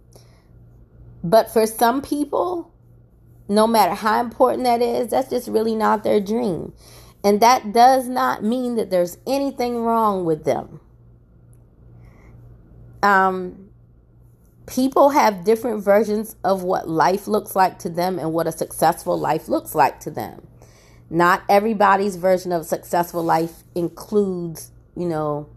But 1.24 1.50
for 1.52 1.66
some 1.66 2.02
people, 2.02 2.72
no 3.48 3.66
matter 3.66 3.94
how 3.94 4.20
important 4.20 4.64
that 4.64 4.82
is, 4.82 5.08
that's 5.08 5.30
just 5.30 5.48
really 5.48 5.74
not 5.74 6.04
their 6.04 6.20
dream. 6.20 6.72
And 7.24 7.40
that 7.40 7.72
does 7.72 8.08
not 8.08 8.44
mean 8.44 8.76
that 8.76 8.90
there's 8.90 9.18
anything 9.26 9.78
wrong 9.78 10.24
with 10.24 10.44
them 10.44 10.80
um, 13.02 13.65
people 14.66 15.10
have 15.10 15.44
different 15.44 15.82
versions 15.82 16.36
of 16.44 16.62
what 16.62 16.88
life 16.88 17.26
looks 17.26 17.54
like 17.54 17.78
to 17.80 17.88
them 17.88 18.18
and 18.18 18.32
what 18.32 18.46
a 18.46 18.52
successful 18.52 19.18
life 19.18 19.48
looks 19.48 19.74
like 19.74 20.00
to 20.00 20.10
them. 20.10 20.46
Not 21.08 21.42
everybody's 21.48 22.16
version 22.16 22.52
of 22.52 22.62
a 22.62 22.64
successful 22.64 23.22
life 23.22 23.62
includes, 23.74 24.72
you 24.96 25.06
know, 25.06 25.48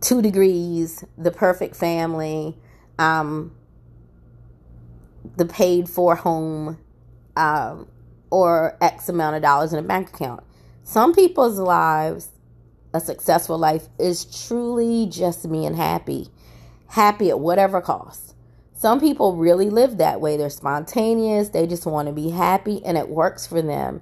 two 0.00 0.22
degrees, 0.22 1.04
the 1.18 1.30
perfect 1.30 1.76
family, 1.76 2.56
um, 2.98 3.54
the 5.36 5.44
paid 5.44 5.88
for 5.88 6.16
home, 6.16 6.78
um, 7.36 7.88
or 8.30 8.76
X 8.80 9.08
amount 9.08 9.36
of 9.36 9.42
dollars 9.42 9.72
in 9.72 9.78
a 9.78 9.82
bank 9.82 10.08
account. 10.08 10.42
Some 10.82 11.14
people's 11.14 11.58
lives 11.58 12.30
a 12.92 13.00
successful 13.00 13.58
life 13.58 13.88
is 13.98 14.24
truly 14.46 15.06
just 15.06 15.50
being 15.50 15.74
happy, 15.74 16.28
happy 16.90 17.30
at 17.30 17.40
whatever 17.40 17.80
cost. 17.80 18.34
Some 18.74 19.00
people 19.00 19.36
really 19.36 19.68
live 19.68 19.98
that 19.98 20.20
way. 20.20 20.36
They're 20.36 20.50
spontaneous, 20.50 21.50
they 21.50 21.66
just 21.66 21.86
want 21.86 22.08
to 22.08 22.14
be 22.14 22.30
happy, 22.30 22.84
and 22.84 22.96
it 22.96 23.08
works 23.08 23.46
for 23.46 23.60
them. 23.60 24.00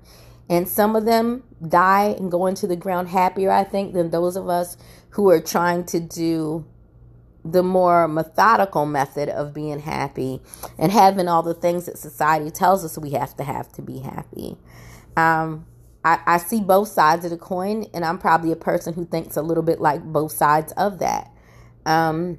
And 0.48 0.68
some 0.68 0.96
of 0.96 1.05
them 1.05 1.44
die 1.66 2.14
and 2.18 2.31
go 2.31 2.46
into 2.46 2.66
the 2.66 2.77
ground 2.77 3.09
happier, 3.09 3.51
I 3.51 3.64
think, 3.64 3.92
than 3.92 4.11
those 4.11 4.37
of 4.37 4.48
us 4.48 4.77
who 5.11 5.29
are 5.31 5.40
trying 5.40 5.85
to 5.87 6.01
do 6.01 6.64
the 7.44 7.62
more 7.62 8.09
methodical 8.09 8.87
method 8.87 9.29
of 9.29 9.55
being 9.55 9.81
happy 9.81 10.40
and 10.79 10.92
having 10.92 11.29
all 11.29 11.42
the 11.42 11.55
things 11.55 11.87
that 11.87 11.98
society 11.98 12.51
tells 12.51 12.85
us 12.85 12.98
we 12.98 13.11
have 13.11 13.37
to 13.37 13.44
have 13.44 13.70
to 13.72 13.83
be 13.83 13.98
happy. 14.01 14.57
Um, 15.16 15.66
I, 16.05 16.20
I 16.27 16.38
see 16.38 16.61
both 16.61 16.88
sides 16.88 17.24
of 17.24 17.31
the 17.31 17.37
coin, 17.37 17.87
and 17.92 18.05
I'm 18.05 18.18
probably 18.18 18.53
a 18.53 18.57
person 18.57 18.94
who 18.94 19.05
thinks 19.05 19.37
a 19.37 19.42
little 19.42 19.62
bit 19.62 19.81
like 19.81 20.03
both 20.03 20.33
sides 20.33 20.72
of 20.72 21.01
that. 21.01 21.31
Um, 21.85 22.38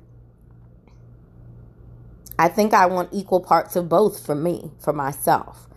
I 2.39 2.47
think 2.47 2.73
I 2.73 2.85
want 2.85 3.09
equal 3.11 3.41
parts 3.41 3.75
of 3.75 3.89
both 3.89 4.25
for 4.25 4.33
me, 4.33 4.71
for 4.79 4.93
myself. 4.93 5.67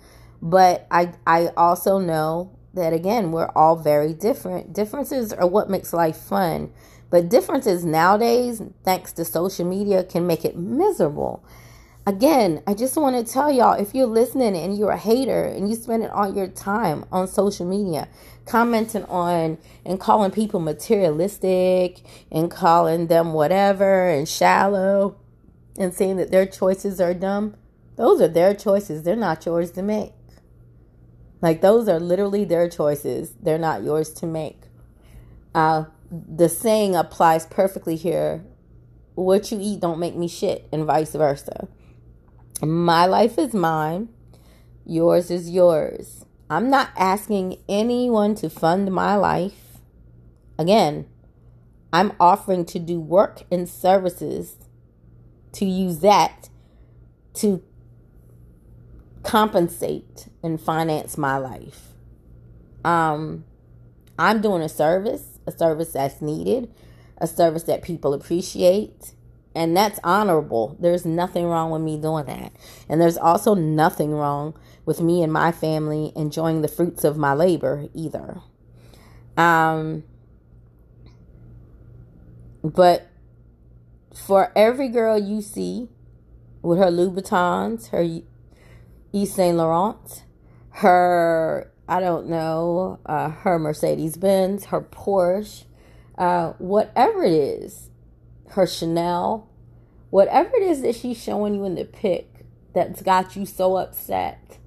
But 0.40 0.86
I 0.92 1.12
I 1.26 1.48
also 1.56 1.98
know 1.98 2.56
that 2.74 2.92
again, 2.92 3.32
we're 3.32 3.50
all 3.56 3.74
very 3.74 4.14
different. 4.14 4.72
Differences 4.72 5.32
are 5.32 5.46
what 5.46 5.68
makes 5.68 5.92
life 5.92 6.16
fun. 6.16 6.72
But 7.10 7.28
differences 7.28 7.84
nowadays, 7.84 8.62
thanks 8.84 9.12
to 9.14 9.24
social 9.24 9.66
media, 9.66 10.04
can 10.04 10.26
make 10.26 10.44
it 10.44 10.56
miserable. 10.56 11.44
Again, 12.06 12.62
I 12.66 12.74
just 12.74 12.96
want 12.96 13.14
to 13.14 13.32
tell 13.32 13.52
y'all 13.52 13.80
if 13.80 13.94
you're 13.94 14.06
listening 14.06 14.56
and 14.56 14.78
you're 14.78 14.92
a 14.92 14.96
hater 14.96 15.44
and 15.44 15.68
you 15.68 15.74
spend 15.74 16.06
all 16.08 16.32
your 16.32 16.48
time 16.48 17.04
on 17.12 17.28
social 17.28 17.66
media 17.66 18.08
commenting 18.46 19.04
on 19.04 19.58
and 19.84 20.00
calling 20.00 20.30
people 20.30 20.58
materialistic 20.60 22.00
and 22.30 22.50
calling 22.50 23.06
them 23.08 23.32
whatever 23.32 24.08
and 24.08 24.28
shallow 24.28 25.16
and 25.78 25.94
saying 25.94 26.16
that 26.16 26.30
their 26.30 26.46
choices 26.46 27.00
are 27.00 27.14
dumb, 27.14 27.56
those 27.96 28.20
are 28.20 28.28
their 28.28 28.54
choices. 28.54 29.02
They're 29.02 29.16
not 29.16 29.44
yours 29.44 29.70
to 29.72 29.82
make. 29.82 30.12
Like, 31.40 31.60
those 31.60 31.88
are 31.88 32.00
literally 32.00 32.44
their 32.44 32.68
choices. 32.68 33.34
They're 33.42 33.58
not 33.58 33.82
yours 33.82 34.12
to 34.14 34.26
make. 34.26 34.60
Uh, 35.54 35.84
the 36.10 36.48
saying 36.48 36.94
applies 36.94 37.46
perfectly 37.46 37.96
here 37.96 38.44
what 39.14 39.52
you 39.52 39.58
eat 39.60 39.80
don't 39.80 39.98
make 39.98 40.16
me 40.16 40.28
shit, 40.28 40.68
and 40.72 40.84
vice 40.84 41.12
versa. 41.12 41.68
My 42.62 43.06
life 43.06 43.38
is 43.38 43.52
mine, 43.52 44.08
yours 44.86 45.30
is 45.30 45.50
yours. 45.50 46.24
I'm 46.48 46.70
not 46.70 46.90
asking 46.96 47.58
anyone 47.68 48.34
to 48.36 48.50
fund 48.50 48.92
my 48.92 49.16
life. 49.16 49.78
Again, 50.58 51.06
I'm 51.92 52.12
offering 52.20 52.64
to 52.66 52.78
do 52.78 53.00
work 53.00 53.42
and 53.50 53.68
services 53.68 54.56
to 55.52 55.64
use 55.64 55.98
that 56.00 56.48
to 57.34 57.62
compensate 59.22 60.28
and 60.42 60.60
finance 60.60 61.16
my 61.16 61.36
life. 61.36 61.88
Um, 62.84 63.44
I'm 64.18 64.40
doing 64.40 64.62
a 64.62 64.68
service, 64.68 65.38
a 65.46 65.52
service 65.52 65.92
that's 65.92 66.20
needed, 66.20 66.72
a 67.18 67.26
service 67.26 67.62
that 67.64 67.82
people 67.82 68.14
appreciate, 68.14 69.12
and 69.54 69.76
that's 69.76 70.00
honorable. 70.02 70.76
There's 70.80 71.04
nothing 71.04 71.46
wrong 71.46 71.70
with 71.70 71.82
me 71.82 71.98
doing 71.98 72.26
that. 72.26 72.52
And 72.88 73.00
there's 73.00 73.18
also 73.18 73.54
nothing 73.54 74.12
wrong 74.12 74.54
with 74.84 75.00
me 75.00 75.22
and 75.22 75.32
my 75.32 75.52
family 75.52 76.12
enjoying 76.16 76.62
the 76.62 76.68
fruits 76.68 77.04
of 77.04 77.16
my 77.16 77.34
labor 77.34 77.86
either. 77.94 78.40
Um, 79.36 80.04
but 82.64 83.08
for 84.14 84.52
every 84.56 84.88
girl 84.88 85.18
you 85.18 85.40
see 85.40 85.88
with 86.62 86.78
her 86.78 86.90
Louboutins, 86.90 87.88
her 87.90 88.02
Yves 89.12 89.34
Saint 89.34 89.56
Laurent, 89.56 90.24
her 90.70 91.72
I 91.88 92.00
don't 92.00 92.28
know, 92.28 93.00
uh, 93.04 93.28
her 93.28 93.58
Mercedes 93.58 94.16
Benz, 94.16 94.66
her 94.66 94.80
Porsche, 94.80 95.64
uh, 96.16 96.52
whatever 96.58 97.24
it 97.24 97.32
is, 97.32 97.90
her 98.50 98.66
Chanel, 98.66 99.50
whatever 100.10 100.50
it 100.56 100.62
is 100.62 100.82
that 100.82 100.94
she's 100.94 101.22
showing 101.22 101.54
you 101.54 101.64
in 101.64 101.74
the 101.74 101.84
pic 101.84 102.46
that's 102.72 103.02
got 103.02 103.36
you 103.36 103.44
so 103.44 103.76
upset. 103.76 104.58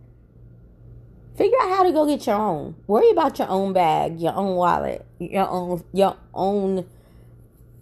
Figure 1.36 1.58
out 1.62 1.70
how 1.70 1.84
to 1.84 1.92
go 1.92 2.06
get 2.06 2.28
your 2.28 2.36
own. 2.36 2.76
Worry 2.88 3.10
about 3.10 3.40
your 3.40 3.50
own 3.50 3.74
bag, 3.74 4.20
your 4.20 4.34
own 4.34 4.56
wallet, 4.56 5.06
your 5.20 5.48
own 5.50 5.84
your 5.94 6.16
own 6.34 6.86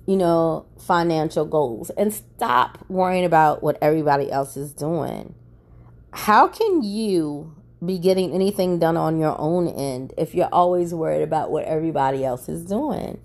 you 0.06 0.18
know, 0.18 0.66
financial 0.78 1.46
goals 1.46 1.90
and 1.92 2.14
stop 2.14 2.78
worrying 2.90 3.26
about 3.26 3.64
what 3.64 3.78
everybody 3.82 4.32
else 4.32 4.58
is 4.58 4.74
doing. 4.74 5.34
How 6.12 6.48
can 6.48 6.84
you 6.84 7.56
be 7.84 7.98
getting 7.98 8.32
anything 8.34 8.80
done 8.80 8.98
on 8.98 9.20
your 9.20 9.40
own 9.40 9.68
end 9.68 10.14
if 10.18 10.36
you're 10.36 10.50
always 10.52 10.94
worried 10.94 11.22
about 11.22 11.52
what 11.52 11.66
everybody 11.66 12.24
else 12.26 12.50
is 12.50 12.64
doing? 12.64 13.20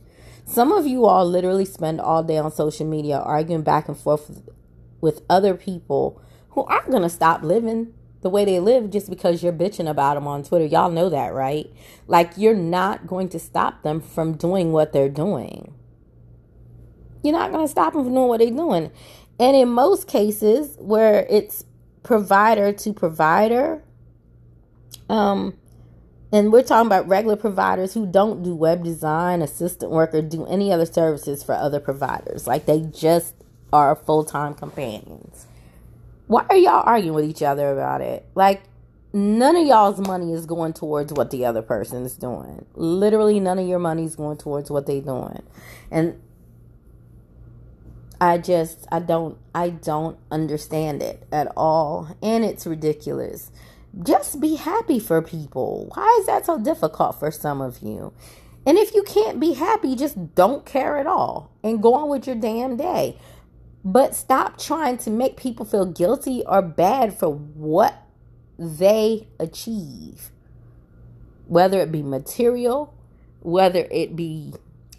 Some 0.46 0.72
of 0.72 0.86
you 0.86 1.04
all 1.04 1.26
literally 1.26 1.66
spend 1.66 2.00
all 2.00 2.22
day 2.22 2.38
on 2.38 2.50
social 2.50 2.86
media 2.86 3.18
arguing 3.18 3.62
back 3.62 3.88
and 3.88 3.96
forth 3.96 4.42
with, 5.00 5.20
other 5.28 5.54
people 5.54 6.20
who 6.50 6.64
aren't 6.64 6.90
going 6.90 7.02
to 7.02 7.10
stop 7.10 7.42
living 7.42 7.92
the 8.22 8.30
way 8.30 8.44
they 8.44 8.58
live 8.58 8.90
just 8.90 9.10
because 9.10 9.42
you're 9.42 9.52
bitching 9.52 9.88
about 9.88 10.14
them 10.14 10.26
on 10.26 10.42
Twitter. 10.42 10.64
Y'all 10.64 10.90
know 10.90 11.08
that, 11.08 11.32
right? 11.34 11.70
Like, 12.08 12.32
you're 12.36 12.54
not 12.54 13.06
going 13.06 13.28
to 13.28 13.38
stop 13.38 13.82
them 13.82 14.00
from 14.00 14.36
doing 14.36 14.72
what 14.72 14.92
they're 14.92 15.08
doing. 15.08 15.74
You're 17.28 17.38
not 17.38 17.52
going 17.52 17.66
to 17.66 17.70
stop 17.70 17.92
them 17.92 18.04
from 18.04 18.14
doing 18.14 18.28
what 18.28 18.38
they're 18.40 18.50
doing. 18.50 18.90
And 19.38 19.54
in 19.54 19.68
most 19.68 20.08
cases 20.08 20.76
where 20.78 21.26
it's 21.28 21.62
provider 22.02 22.72
to 22.72 22.92
provider, 22.94 23.82
um, 25.10 25.58
and 26.32 26.50
we're 26.50 26.62
talking 26.62 26.86
about 26.86 27.06
regular 27.06 27.36
providers 27.36 27.92
who 27.92 28.06
don't 28.06 28.42
do 28.42 28.54
web 28.54 28.82
design, 28.82 29.42
assistant 29.42 29.92
work, 29.92 30.14
or 30.14 30.22
do 30.22 30.46
any 30.46 30.72
other 30.72 30.86
services 30.86 31.42
for 31.42 31.54
other 31.54 31.80
providers. 31.80 32.46
Like 32.46 32.64
they 32.64 32.80
just 32.80 33.34
are 33.74 33.94
full 33.94 34.24
time 34.24 34.54
companions. 34.54 35.46
Why 36.28 36.46
are 36.48 36.56
y'all 36.56 36.82
arguing 36.86 37.14
with 37.14 37.26
each 37.26 37.42
other 37.42 37.70
about 37.70 38.00
it? 38.00 38.26
Like, 38.34 38.62
none 39.12 39.54
of 39.54 39.66
y'all's 39.66 39.98
money 39.98 40.32
is 40.32 40.46
going 40.46 40.72
towards 40.72 41.12
what 41.12 41.30
the 41.30 41.44
other 41.44 41.60
person 41.60 42.06
is 42.06 42.16
doing. 42.16 42.64
Literally, 42.74 43.38
none 43.38 43.58
of 43.58 43.68
your 43.68 43.78
money 43.78 44.04
is 44.04 44.16
going 44.16 44.38
towards 44.38 44.70
what 44.70 44.86
they're 44.86 45.02
doing. 45.02 45.42
And 45.90 46.18
I 48.20 48.38
just 48.38 48.86
I 48.90 48.98
don't 48.98 49.38
I 49.54 49.70
don't 49.70 50.18
understand 50.30 51.02
it 51.02 51.26
at 51.30 51.52
all 51.56 52.16
and 52.22 52.44
it's 52.44 52.66
ridiculous. 52.66 53.50
Just 54.02 54.40
be 54.40 54.56
happy 54.56 54.98
for 54.98 55.22
people. 55.22 55.90
Why 55.94 56.18
is 56.20 56.26
that 56.26 56.46
so 56.46 56.58
difficult 56.58 57.18
for 57.18 57.30
some 57.30 57.60
of 57.60 57.78
you? 57.80 58.12
And 58.66 58.76
if 58.76 58.94
you 58.94 59.02
can't 59.02 59.40
be 59.40 59.54
happy, 59.54 59.94
just 59.94 60.34
don't 60.34 60.66
care 60.66 60.98
at 60.98 61.06
all 61.06 61.52
and 61.62 61.82
go 61.82 61.94
on 61.94 62.08
with 62.08 62.26
your 62.26 62.36
damn 62.36 62.76
day. 62.76 63.18
But 63.84 64.14
stop 64.14 64.58
trying 64.58 64.98
to 64.98 65.10
make 65.10 65.36
people 65.36 65.64
feel 65.64 65.86
guilty 65.86 66.42
or 66.44 66.60
bad 66.60 67.16
for 67.16 67.32
what 67.32 68.02
they 68.58 69.28
achieve. 69.38 70.30
Whether 71.46 71.80
it 71.80 71.92
be 71.92 72.02
material, 72.02 72.92
whether 73.40 73.86
it 73.90 74.16
be 74.16 74.54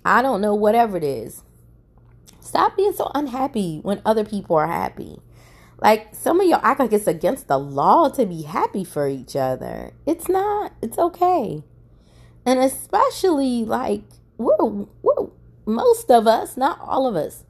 I 0.06 0.22
don't 0.22 0.40
know 0.40 0.56
whatever 0.56 0.96
it 0.96 1.04
is 1.04 1.44
Stop 2.40 2.78
being 2.78 2.94
so 2.94 3.12
unhappy 3.14 3.80
when 3.84 4.02
other 4.06 4.24
people 4.24 4.56
are 4.56 4.68
happy. 4.68 5.20
Like 5.82 6.14
some 6.14 6.42
of 6.42 6.48
y'all 6.48 6.60
act 6.64 6.80
like 6.80 6.94
it's 6.94 7.08
against 7.08 7.48
the 7.48 7.58
law 7.58 8.10
to 8.10 8.26
be 8.26 8.44
happy 8.44 8.84
for 8.84 9.08
each 9.08 9.36
other. 9.36 9.94
It's 10.06 10.28
not. 10.28 10.74
It's 10.82 10.98
okay. 10.98 11.64
And 12.46 12.60
especially 12.60 13.64
like 13.64 14.04
we're 14.38 14.86
we're 15.02 15.28
most 15.66 16.10
of 16.10 16.28
us, 16.28 16.58
not 16.58 16.80
all 16.82 17.08
of 17.08 17.16
us. 17.16 17.46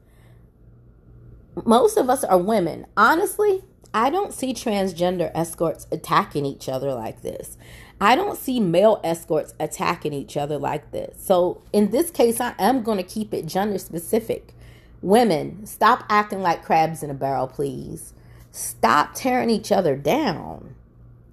Most 1.64 1.96
of 1.96 2.08
us 2.08 2.22
are 2.22 2.38
women. 2.38 2.86
Honestly, 2.96 3.62
I 3.92 4.10
don't 4.10 4.32
see 4.32 4.54
transgender 4.54 5.30
escorts 5.34 5.86
attacking 5.90 6.46
each 6.46 6.68
other 6.68 6.94
like 6.94 7.22
this. 7.22 7.58
I 8.00 8.14
don't 8.14 8.38
see 8.38 8.60
male 8.60 9.00
escorts 9.02 9.54
attacking 9.58 10.12
each 10.12 10.36
other 10.36 10.58
like 10.58 10.92
this. 10.92 11.22
So 11.22 11.62
in 11.72 11.90
this 11.90 12.10
case, 12.10 12.40
I 12.40 12.54
am 12.58 12.82
going 12.82 12.98
to 12.98 13.04
keep 13.04 13.34
it 13.34 13.46
gender 13.46 13.78
specific. 13.78 14.54
Women, 15.02 15.64
stop 15.66 16.04
acting 16.08 16.42
like 16.42 16.64
crabs 16.64 17.02
in 17.02 17.10
a 17.10 17.14
barrel, 17.14 17.46
please. 17.46 18.12
Stop 18.52 19.12
tearing 19.14 19.48
each 19.48 19.72
other 19.72 19.96
down. 19.96 20.74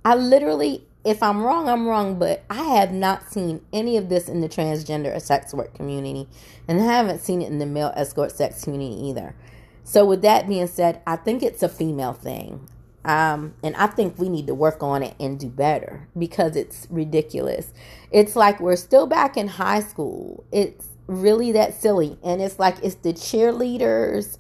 I 0.06 0.16
literally, 0.16 0.86
if 1.04 1.22
I'm 1.22 1.44
wrong, 1.44 1.68
I'm 1.68 1.88
wrong, 1.88 2.18
but 2.18 2.46
I 2.50 2.64
have 2.64 2.94
not 2.94 3.30
seen 3.30 3.62
any 3.74 3.98
of 3.98 4.08
this 4.08 4.30
in 4.30 4.40
the 4.40 4.48
transgender 4.48 5.14
or 5.16 5.20
sex 5.20 5.54
work 5.54 5.74
community, 5.74 6.30
and 6.68 6.80
I 6.80 6.86
haven't 6.86 7.20
seen 7.20 7.42
it 7.42 7.50
in 7.50 7.60
the 7.60 7.66
male 7.66 7.92
escort 7.96 8.32
sex 8.32 8.64
community 8.64 9.08
either. 9.08 9.36
So, 9.84 10.06
with 10.06 10.22
that 10.22 10.48
being 10.48 10.68
said, 10.68 11.02
I 11.06 11.16
think 11.18 11.44
it's 11.44 11.64
a 11.64 11.70
female 11.70 12.14
thing. 12.14 12.70
Um, 13.04 13.54
and 13.64 13.74
I 13.78 13.88
think 13.88 14.20
we 14.20 14.28
need 14.28 14.48
to 14.48 14.54
work 14.54 14.84
on 14.84 15.02
it 15.02 15.16
and 15.18 15.40
do 15.40 15.48
better 15.48 16.10
because 16.18 16.58
it's 16.58 16.88
ridiculous. 16.90 17.72
It's 18.12 18.36
like 18.36 18.60
we're 18.60 18.76
still 18.76 19.08
back 19.08 19.38
in 19.38 19.48
high 19.48 19.80
school. 19.80 20.44
It's 20.52 20.88
really 21.08 21.52
that 21.54 21.74
silly. 21.80 22.18
And 22.24 22.42
it's 22.42 22.60
like 22.60 22.78
it's 22.84 22.96
the 22.96 23.14
cheerleaders 23.14 24.38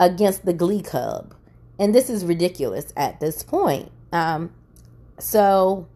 against 0.00 0.44
the 0.44 0.52
glee 0.52 0.82
club. 0.82 1.34
and 1.78 1.94
this 1.94 2.10
is 2.10 2.24
ridiculous 2.24 2.92
at 2.96 3.20
this 3.20 3.42
point. 3.42 3.90
Um, 4.12 4.52
so, 5.18 5.88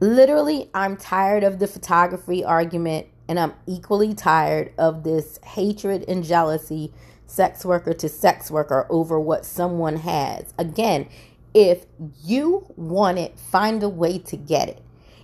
literally, 0.00 0.70
I'm 0.74 0.96
tired 0.96 1.44
of 1.44 1.58
the 1.58 1.66
photography 1.66 2.44
argument, 2.44 3.06
and 3.28 3.38
I'm 3.40 3.54
equally 3.66 4.14
tired 4.14 4.72
of 4.78 5.04
this 5.04 5.38
hatred 5.44 6.04
and 6.08 6.24
jealousy, 6.24 6.92
sex 7.26 7.64
worker 7.64 7.94
to 7.94 8.08
sex 8.08 8.50
worker, 8.50 8.86
over 8.90 9.18
what 9.18 9.46
someone 9.46 9.96
has. 9.96 10.52
Again, 10.58 11.08
if 11.54 11.86
you 12.24 12.66
want 12.76 13.18
it, 13.18 13.38
find 13.38 13.82
a 13.82 13.88
way 13.88 14.18
to 14.18 14.36
get 14.36 14.68
it. 14.68 14.82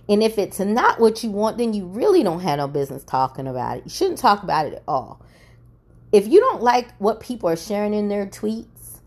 And 0.09 0.23
if 0.23 0.39
it's 0.39 0.59
not 0.59 0.99
what 0.99 1.23
you 1.23 1.29
want, 1.29 1.59
then 1.59 1.73
you 1.73 1.85
really 1.85 2.23
don't 2.23 2.39
have 2.39 2.57
no 2.57 2.67
business 2.67 3.03
talking 3.03 3.47
about 3.47 3.77
it. 3.77 3.83
You 3.85 3.91
shouldn't 3.91 4.17
talk 4.17 4.41
about 4.41 4.65
it 4.65 4.73
at 4.73 4.83
all. 4.87 5.21
If 6.11 6.27
you 6.27 6.39
don't 6.39 6.63
like 6.63 6.91
what 6.97 7.19
people 7.19 7.47
are 7.47 7.55
sharing 7.55 7.93
in 7.93 8.09
their 8.09 8.25
tweets 8.25 9.01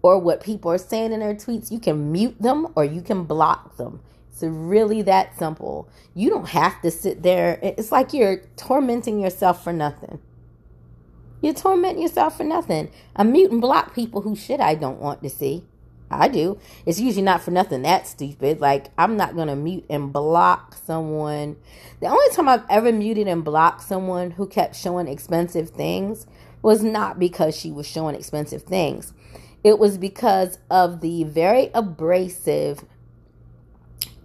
or 0.00 0.18
what 0.18 0.42
people 0.42 0.72
are 0.72 0.78
saying 0.78 1.12
in 1.12 1.20
their 1.20 1.34
tweets, 1.34 1.70
you 1.70 1.78
can 1.78 2.10
mute 2.10 2.40
them 2.40 2.68
or 2.74 2.86
you 2.86 3.02
can 3.02 3.24
block 3.24 3.76
them. 3.76 4.00
It's 4.32 4.42
really 4.42 5.02
that 5.02 5.38
simple. 5.38 5.90
You 6.14 6.30
don't 6.30 6.48
have 6.48 6.80
to 6.80 6.90
sit 6.90 7.22
there. 7.22 7.58
It's 7.62 7.92
like 7.92 8.14
you're 8.14 8.38
tormenting 8.56 9.20
yourself 9.20 9.62
for 9.62 9.74
nothing. 9.74 10.20
You're 11.42 11.54
tormenting 11.54 12.02
yourself 12.02 12.38
for 12.38 12.44
nothing. 12.44 12.90
I 13.14 13.24
mute 13.24 13.50
and 13.50 13.60
block 13.60 13.94
people 13.94 14.22
who 14.22 14.34
shit 14.34 14.60
I 14.60 14.74
don't 14.74 15.00
want 15.00 15.22
to 15.22 15.28
see. 15.28 15.64
I 16.10 16.28
do. 16.28 16.58
It's 16.84 17.00
usually 17.00 17.22
not 17.22 17.42
for 17.42 17.50
nothing 17.50 17.82
that 17.82 18.06
stupid. 18.06 18.60
Like, 18.60 18.86
I'm 18.96 19.16
not 19.16 19.34
going 19.34 19.48
to 19.48 19.56
mute 19.56 19.84
and 19.90 20.12
block 20.12 20.76
someone. 20.84 21.56
The 22.00 22.06
only 22.06 22.34
time 22.34 22.48
I've 22.48 22.64
ever 22.70 22.92
muted 22.92 23.26
and 23.26 23.44
blocked 23.44 23.82
someone 23.82 24.32
who 24.32 24.46
kept 24.46 24.76
showing 24.76 25.08
expensive 25.08 25.70
things 25.70 26.26
was 26.62 26.82
not 26.82 27.18
because 27.18 27.56
she 27.56 27.70
was 27.70 27.86
showing 27.86 28.14
expensive 28.14 28.62
things. 28.62 29.12
It 29.64 29.78
was 29.78 29.98
because 29.98 30.58
of 30.70 31.00
the 31.00 31.24
very 31.24 31.70
abrasive, 31.74 32.84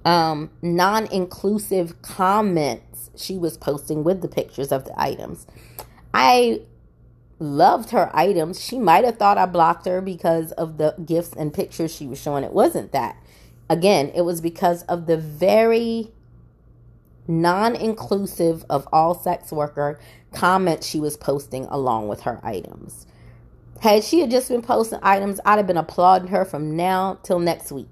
um, 0.05 0.51
non 0.61 1.07
inclusive 1.07 2.01
comments 2.03 3.09
she 3.15 3.37
was 3.37 3.57
posting 3.57 4.03
with 4.03 4.21
the 4.21 4.27
pictures 4.27 4.71
of 4.71 4.85
the 4.85 4.99
items. 4.99 5.47
I 6.13 6.61
loved 7.41 7.89
her 7.89 8.09
items. 8.13 8.63
She 8.63 8.77
might 8.77 9.03
have 9.03 9.17
thought 9.17 9.37
I 9.37 9.45
blocked 9.47 9.85
her 9.87 9.99
because 10.01 10.51
of 10.53 10.77
the 10.77 10.95
gifts 11.03 11.33
and 11.33 11.53
pictures 11.53 11.93
she 11.93 12.07
was 12.07 12.21
showing. 12.21 12.43
It 12.43 12.53
wasn't 12.53 12.91
that. 12.93 13.17
Again, 13.69 14.11
it 14.15 14.21
was 14.21 14.41
because 14.41 14.83
of 14.83 15.07
the 15.07 15.17
very 15.17 16.11
non 17.27 17.75
inclusive 17.75 18.65
of 18.69 18.87
all 18.93 19.15
sex 19.15 19.51
worker 19.51 19.99
comments 20.33 20.87
she 20.87 20.99
was 20.99 21.17
posting 21.17 21.65
along 21.65 22.07
with 22.07 22.21
her 22.21 22.39
items. 22.43 23.07
Had 23.81 24.03
she 24.03 24.19
had 24.19 24.29
just 24.29 24.49
been 24.49 24.61
posting 24.61 24.99
items, 25.01 25.39
I'd 25.43 25.57
have 25.57 25.67
been 25.67 25.77
applauding 25.77 26.27
her 26.29 26.45
from 26.45 26.75
now 26.75 27.19
till 27.23 27.39
next 27.39 27.71
week. 27.71 27.87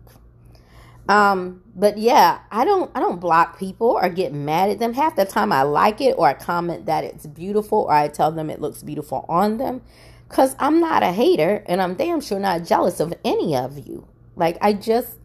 Um, 1.09 1.63
but 1.75 1.97
yeah, 1.97 2.39
I 2.51 2.65
don't 2.65 2.91
I 2.95 2.99
don't 2.99 3.19
block 3.19 3.57
people 3.57 3.99
or 4.01 4.09
get 4.09 4.31
mad 4.31 4.69
at 4.69 4.77
them. 4.79 4.93
Half 4.93 5.15
the 5.15 5.25
time 5.25 5.51
I 5.51 5.63
like 5.63 6.01
it 6.01 6.13
or 6.17 6.27
I 6.27 6.35
comment 6.35 6.85
that 6.85 7.03
it's 7.03 7.25
beautiful 7.25 7.79
or 7.79 7.93
I 7.93 8.07
tell 8.09 8.31
them 8.31 8.51
it 8.51 8.61
looks 8.61 8.83
beautiful 8.83 9.25
on 9.27 9.57
them. 9.57 9.81
Cause 10.29 10.55
I'm 10.59 10.79
not 10.79 11.01
a 11.01 11.11
hater 11.11 11.63
and 11.65 11.81
I'm 11.81 11.95
damn 11.95 12.21
sure 12.21 12.39
not 12.39 12.63
jealous 12.63 12.99
of 12.99 13.11
any 13.25 13.55
of 13.55 13.79
you. 13.79 14.07
Like 14.35 14.59
I 14.61 14.73
just 14.73 15.17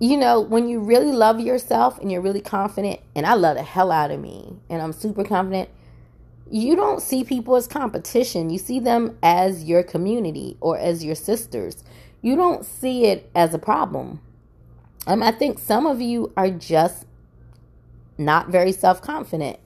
you 0.00 0.16
know, 0.16 0.40
when 0.40 0.68
you 0.68 0.80
really 0.80 1.12
love 1.12 1.38
yourself 1.38 2.00
and 2.00 2.10
you're 2.10 2.20
really 2.20 2.40
confident, 2.40 2.98
and 3.14 3.24
I 3.24 3.34
love 3.34 3.56
the 3.56 3.62
hell 3.62 3.92
out 3.92 4.10
of 4.10 4.18
me, 4.18 4.56
and 4.68 4.82
I'm 4.82 4.92
super 4.92 5.22
confident, 5.22 5.68
you 6.50 6.74
don't 6.74 7.00
see 7.00 7.22
people 7.22 7.54
as 7.54 7.68
competition. 7.68 8.50
You 8.50 8.58
see 8.58 8.80
them 8.80 9.16
as 9.22 9.62
your 9.62 9.84
community 9.84 10.56
or 10.60 10.76
as 10.76 11.04
your 11.04 11.14
sisters. 11.14 11.84
You 12.20 12.34
don't 12.34 12.66
see 12.66 13.06
it 13.06 13.30
as 13.36 13.54
a 13.54 13.60
problem. 13.60 14.20
Um, 15.06 15.22
I 15.22 15.32
think 15.32 15.58
some 15.58 15.86
of 15.86 16.00
you 16.00 16.32
are 16.36 16.50
just 16.50 17.06
not 18.18 18.48
very 18.50 18.72
self 18.72 19.02
confident, 19.02 19.58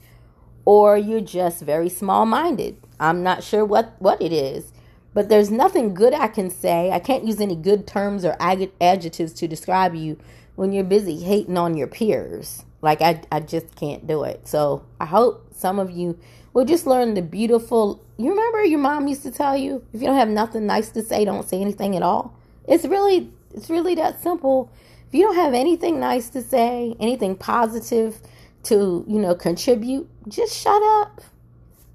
or 0.65 0.97
you're 0.97 1.21
just 1.21 1.63
very 1.63 1.89
small 1.89 2.27
minded. 2.27 2.77
I'm 2.99 3.23
not 3.23 3.45
sure 3.45 3.65
what, 3.65 3.95
what 3.99 4.21
it 4.23 4.33
is, 4.33 4.73
but 5.13 5.29
there's 5.29 5.51
nothing 5.51 5.93
good 5.93 6.15
I 6.15 6.29
can 6.29 6.49
say. 6.49 6.91
I 6.91 6.99
can't 6.99 7.27
use 7.27 7.41
any 7.41 7.57
good 7.57 7.87
terms 7.87 8.25
or 8.25 8.37
ag- 8.41 8.73
adjectives 8.81 9.35
to 9.35 9.49
describe 9.49 9.95
you 9.95 10.19
when 10.55 10.73
you're 10.73 10.85
busy 10.85 11.23
hating 11.23 11.59
on 11.59 11.77
your 11.77 11.87
peers. 11.87 12.65
Like, 12.81 13.03
I, 13.03 13.23
I 13.31 13.41
just 13.41 13.75
can't 13.77 14.07
do 14.07 14.25
it. 14.25 14.49
So, 14.49 14.87
I 14.99 15.07
hope 15.07 15.55
some 15.55 15.79
of 15.79 15.91
you 15.91 16.19
will 16.55 16.65
just 16.65 16.87
learn 16.87 17.13
the 17.13 17.23
beautiful. 17.23 18.03
You 18.17 18.31
remember 18.31 18.65
your 18.65 18.79
mom 18.79 19.09
used 19.09 19.23
to 19.25 19.31
tell 19.31 19.57
you 19.57 19.85
if 19.93 20.01
you 20.01 20.07
don't 20.07 20.17
have 20.17 20.29
nothing 20.29 20.67
nice 20.67 20.89
to 20.91 21.03
say, 21.03 21.27
don't 21.27 21.47
say 21.47 21.61
anything 21.61 21.95
at 21.95 22.03
all. 22.03 22.35
It's 22.67 22.87
really, 22.87 23.31
it's 23.55 23.69
really 23.69 23.95
that 23.97 24.23
simple 24.23 24.71
you 25.17 25.23
don't 25.23 25.37
have 25.37 25.55
anything 25.55 25.99
nice 25.99 26.29
to 26.31 26.43
say, 26.43 26.95
anything 27.01 27.37
positive 27.37 28.21
to, 28.65 29.05
you 29.09 29.19
know, 29.19 29.35
contribute, 29.35 30.09
just 30.29 30.55
shut 30.55 30.83
up. 31.01 31.21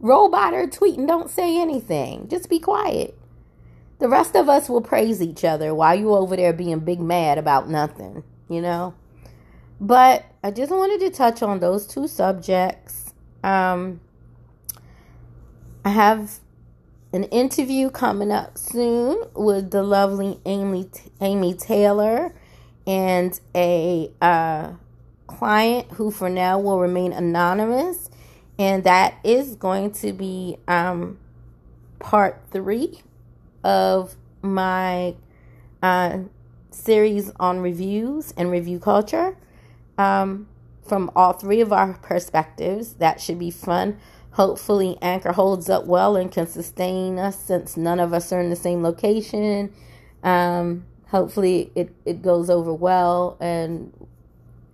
By 0.01 0.49
their 0.51 0.67
tweet 0.67 0.97
and 0.97 1.07
don't 1.07 1.29
say 1.29 1.61
anything. 1.61 2.27
Just 2.27 2.49
be 2.49 2.57
quiet. 2.57 3.15
The 3.99 4.09
rest 4.09 4.35
of 4.35 4.49
us 4.49 4.67
will 4.67 4.81
praise 4.81 5.21
each 5.21 5.43
other 5.43 5.75
while 5.75 5.93
you 5.93 6.11
over 6.13 6.35
there 6.35 6.53
being 6.53 6.79
big 6.79 6.99
mad 6.99 7.37
about 7.37 7.69
nothing, 7.69 8.23
you 8.49 8.61
know? 8.61 8.95
But 9.79 10.25
I 10.43 10.49
just 10.49 10.71
wanted 10.71 11.01
to 11.01 11.11
touch 11.11 11.43
on 11.43 11.59
those 11.59 11.85
two 11.85 12.07
subjects. 12.07 13.13
Um, 13.43 14.01
I 15.85 15.89
have 15.89 16.39
an 17.13 17.25
interview 17.25 17.91
coming 17.91 18.31
up 18.31 18.57
soon 18.57 19.23
with 19.35 19.69
the 19.69 19.83
lovely 19.83 20.39
Amy 20.45 20.89
Amy 21.19 21.53
Taylor 21.53 22.33
and 22.91 23.39
a 23.55 24.11
uh, 24.21 24.73
client 25.25 25.89
who 25.93 26.11
for 26.11 26.29
now 26.29 26.59
will 26.59 26.77
remain 26.77 27.13
anonymous. 27.13 28.09
And 28.59 28.83
that 28.83 29.15
is 29.23 29.55
going 29.55 29.91
to 29.93 30.11
be 30.11 30.57
um, 30.67 31.17
part 31.99 32.41
three 32.51 33.01
of 33.63 34.17
my 34.41 35.15
uh, 35.81 36.19
series 36.69 37.31
on 37.39 37.61
reviews 37.61 38.33
and 38.35 38.51
review 38.51 38.77
culture. 38.77 39.37
Um, 39.97 40.49
from 40.85 41.09
all 41.15 41.31
three 41.31 41.61
of 41.61 41.71
our 41.71 41.93
perspectives, 41.93 42.95
that 42.95 43.21
should 43.21 43.39
be 43.39 43.51
fun. 43.51 43.99
Hopefully, 44.31 44.97
Anchor 45.01 45.31
holds 45.31 45.69
up 45.69 45.85
well 45.85 46.17
and 46.17 46.29
can 46.29 46.45
sustain 46.45 47.17
us 47.17 47.39
since 47.39 47.77
none 47.77 48.01
of 48.01 48.11
us 48.11 48.33
are 48.33 48.41
in 48.41 48.49
the 48.49 48.55
same 48.57 48.83
location. 48.83 49.71
Um, 50.23 50.85
hopefully 51.11 51.71
it, 51.75 51.93
it 52.05 52.21
goes 52.21 52.49
over 52.49 52.73
well 52.73 53.37
and 53.41 53.91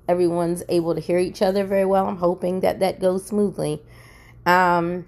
everyone's 0.08 0.64
able 0.70 0.94
to 0.94 1.02
hear 1.02 1.18
each 1.18 1.42
other 1.42 1.66
very 1.66 1.86
well. 1.86 2.08
I'm 2.08 2.18
hoping 2.18 2.62
that 2.62 2.80
that 2.80 3.00
goes 3.00 3.26
smoothly. 3.26 3.82
Um, 4.46 5.08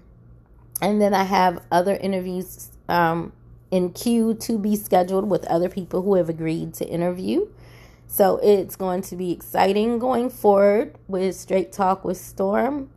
and 0.82 1.00
then 1.00 1.14
I 1.14 1.22
have 1.22 1.62
other 1.70 1.94
interviews 1.94 2.70
um, 2.88 3.32
in 3.70 3.90
queue 3.92 4.34
to 4.34 4.58
be 4.58 4.74
scheduled 4.74 5.30
with 5.30 5.44
other 5.46 5.68
people 5.68 6.02
who 6.02 6.16
have 6.16 6.28
agreed 6.28 6.74
to 6.74 6.86
interview. 6.86 7.46
So 8.08 8.40
it's 8.42 8.74
going 8.74 9.02
to 9.02 9.16
be 9.16 9.30
exciting 9.30 10.00
going 10.00 10.30
forward 10.30 10.98
with 11.06 11.36
Straight 11.36 11.70
Talk 11.70 12.04
with 12.04 12.16
Storm. 12.16 12.90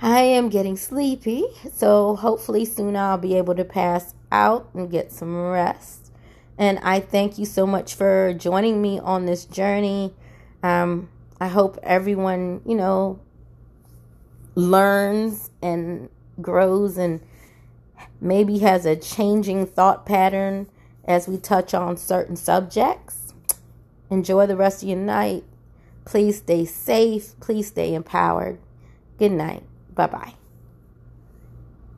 I 0.00 0.22
am 0.22 0.48
getting 0.48 0.76
sleepy, 0.76 1.44
so 1.72 2.16
hopefully 2.16 2.64
soon 2.64 2.96
I'll 2.96 3.16
be 3.16 3.36
able 3.36 3.54
to 3.54 3.64
pass 3.64 4.14
out 4.32 4.68
and 4.74 4.90
get 4.90 5.12
some 5.12 5.36
rest. 5.36 6.01
And 6.62 6.78
I 6.84 7.00
thank 7.00 7.38
you 7.38 7.44
so 7.44 7.66
much 7.66 7.96
for 7.96 8.32
joining 8.34 8.80
me 8.80 9.00
on 9.00 9.26
this 9.26 9.46
journey. 9.46 10.14
Um, 10.62 11.08
I 11.40 11.48
hope 11.48 11.76
everyone, 11.82 12.60
you 12.64 12.76
know, 12.76 13.18
learns 14.54 15.50
and 15.60 16.08
grows 16.40 16.96
and 16.96 17.20
maybe 18.20 18.58
has 18.60 18.86
a 18.86 18.94
changing 18.94 19.66
thought 19.66 20.06
pattern 20.06 20.68
as 21.04 21.26
we 21.26 21.36
touch 21.36 21.74
on 21.74 21.96
certain 21.96 22.36
subjects. 22.36 23.34
Enjoy 24.08 24.46
the 24.46 24.56
rest 24.56 24.84
of 24.84 24.88
your 24.88 24.98
night. 24.98 25.42
Please 26.04 26.36
stay 26.36 26.64
safe. 26.64 27.34
Please 27.40 27.66
stay 27.66 27.92
empowered. 27.92 28.60
Good 29.18 29.32
night. 29.32 29.64
Bye 29.96 30.06
bye. 30.06 30.34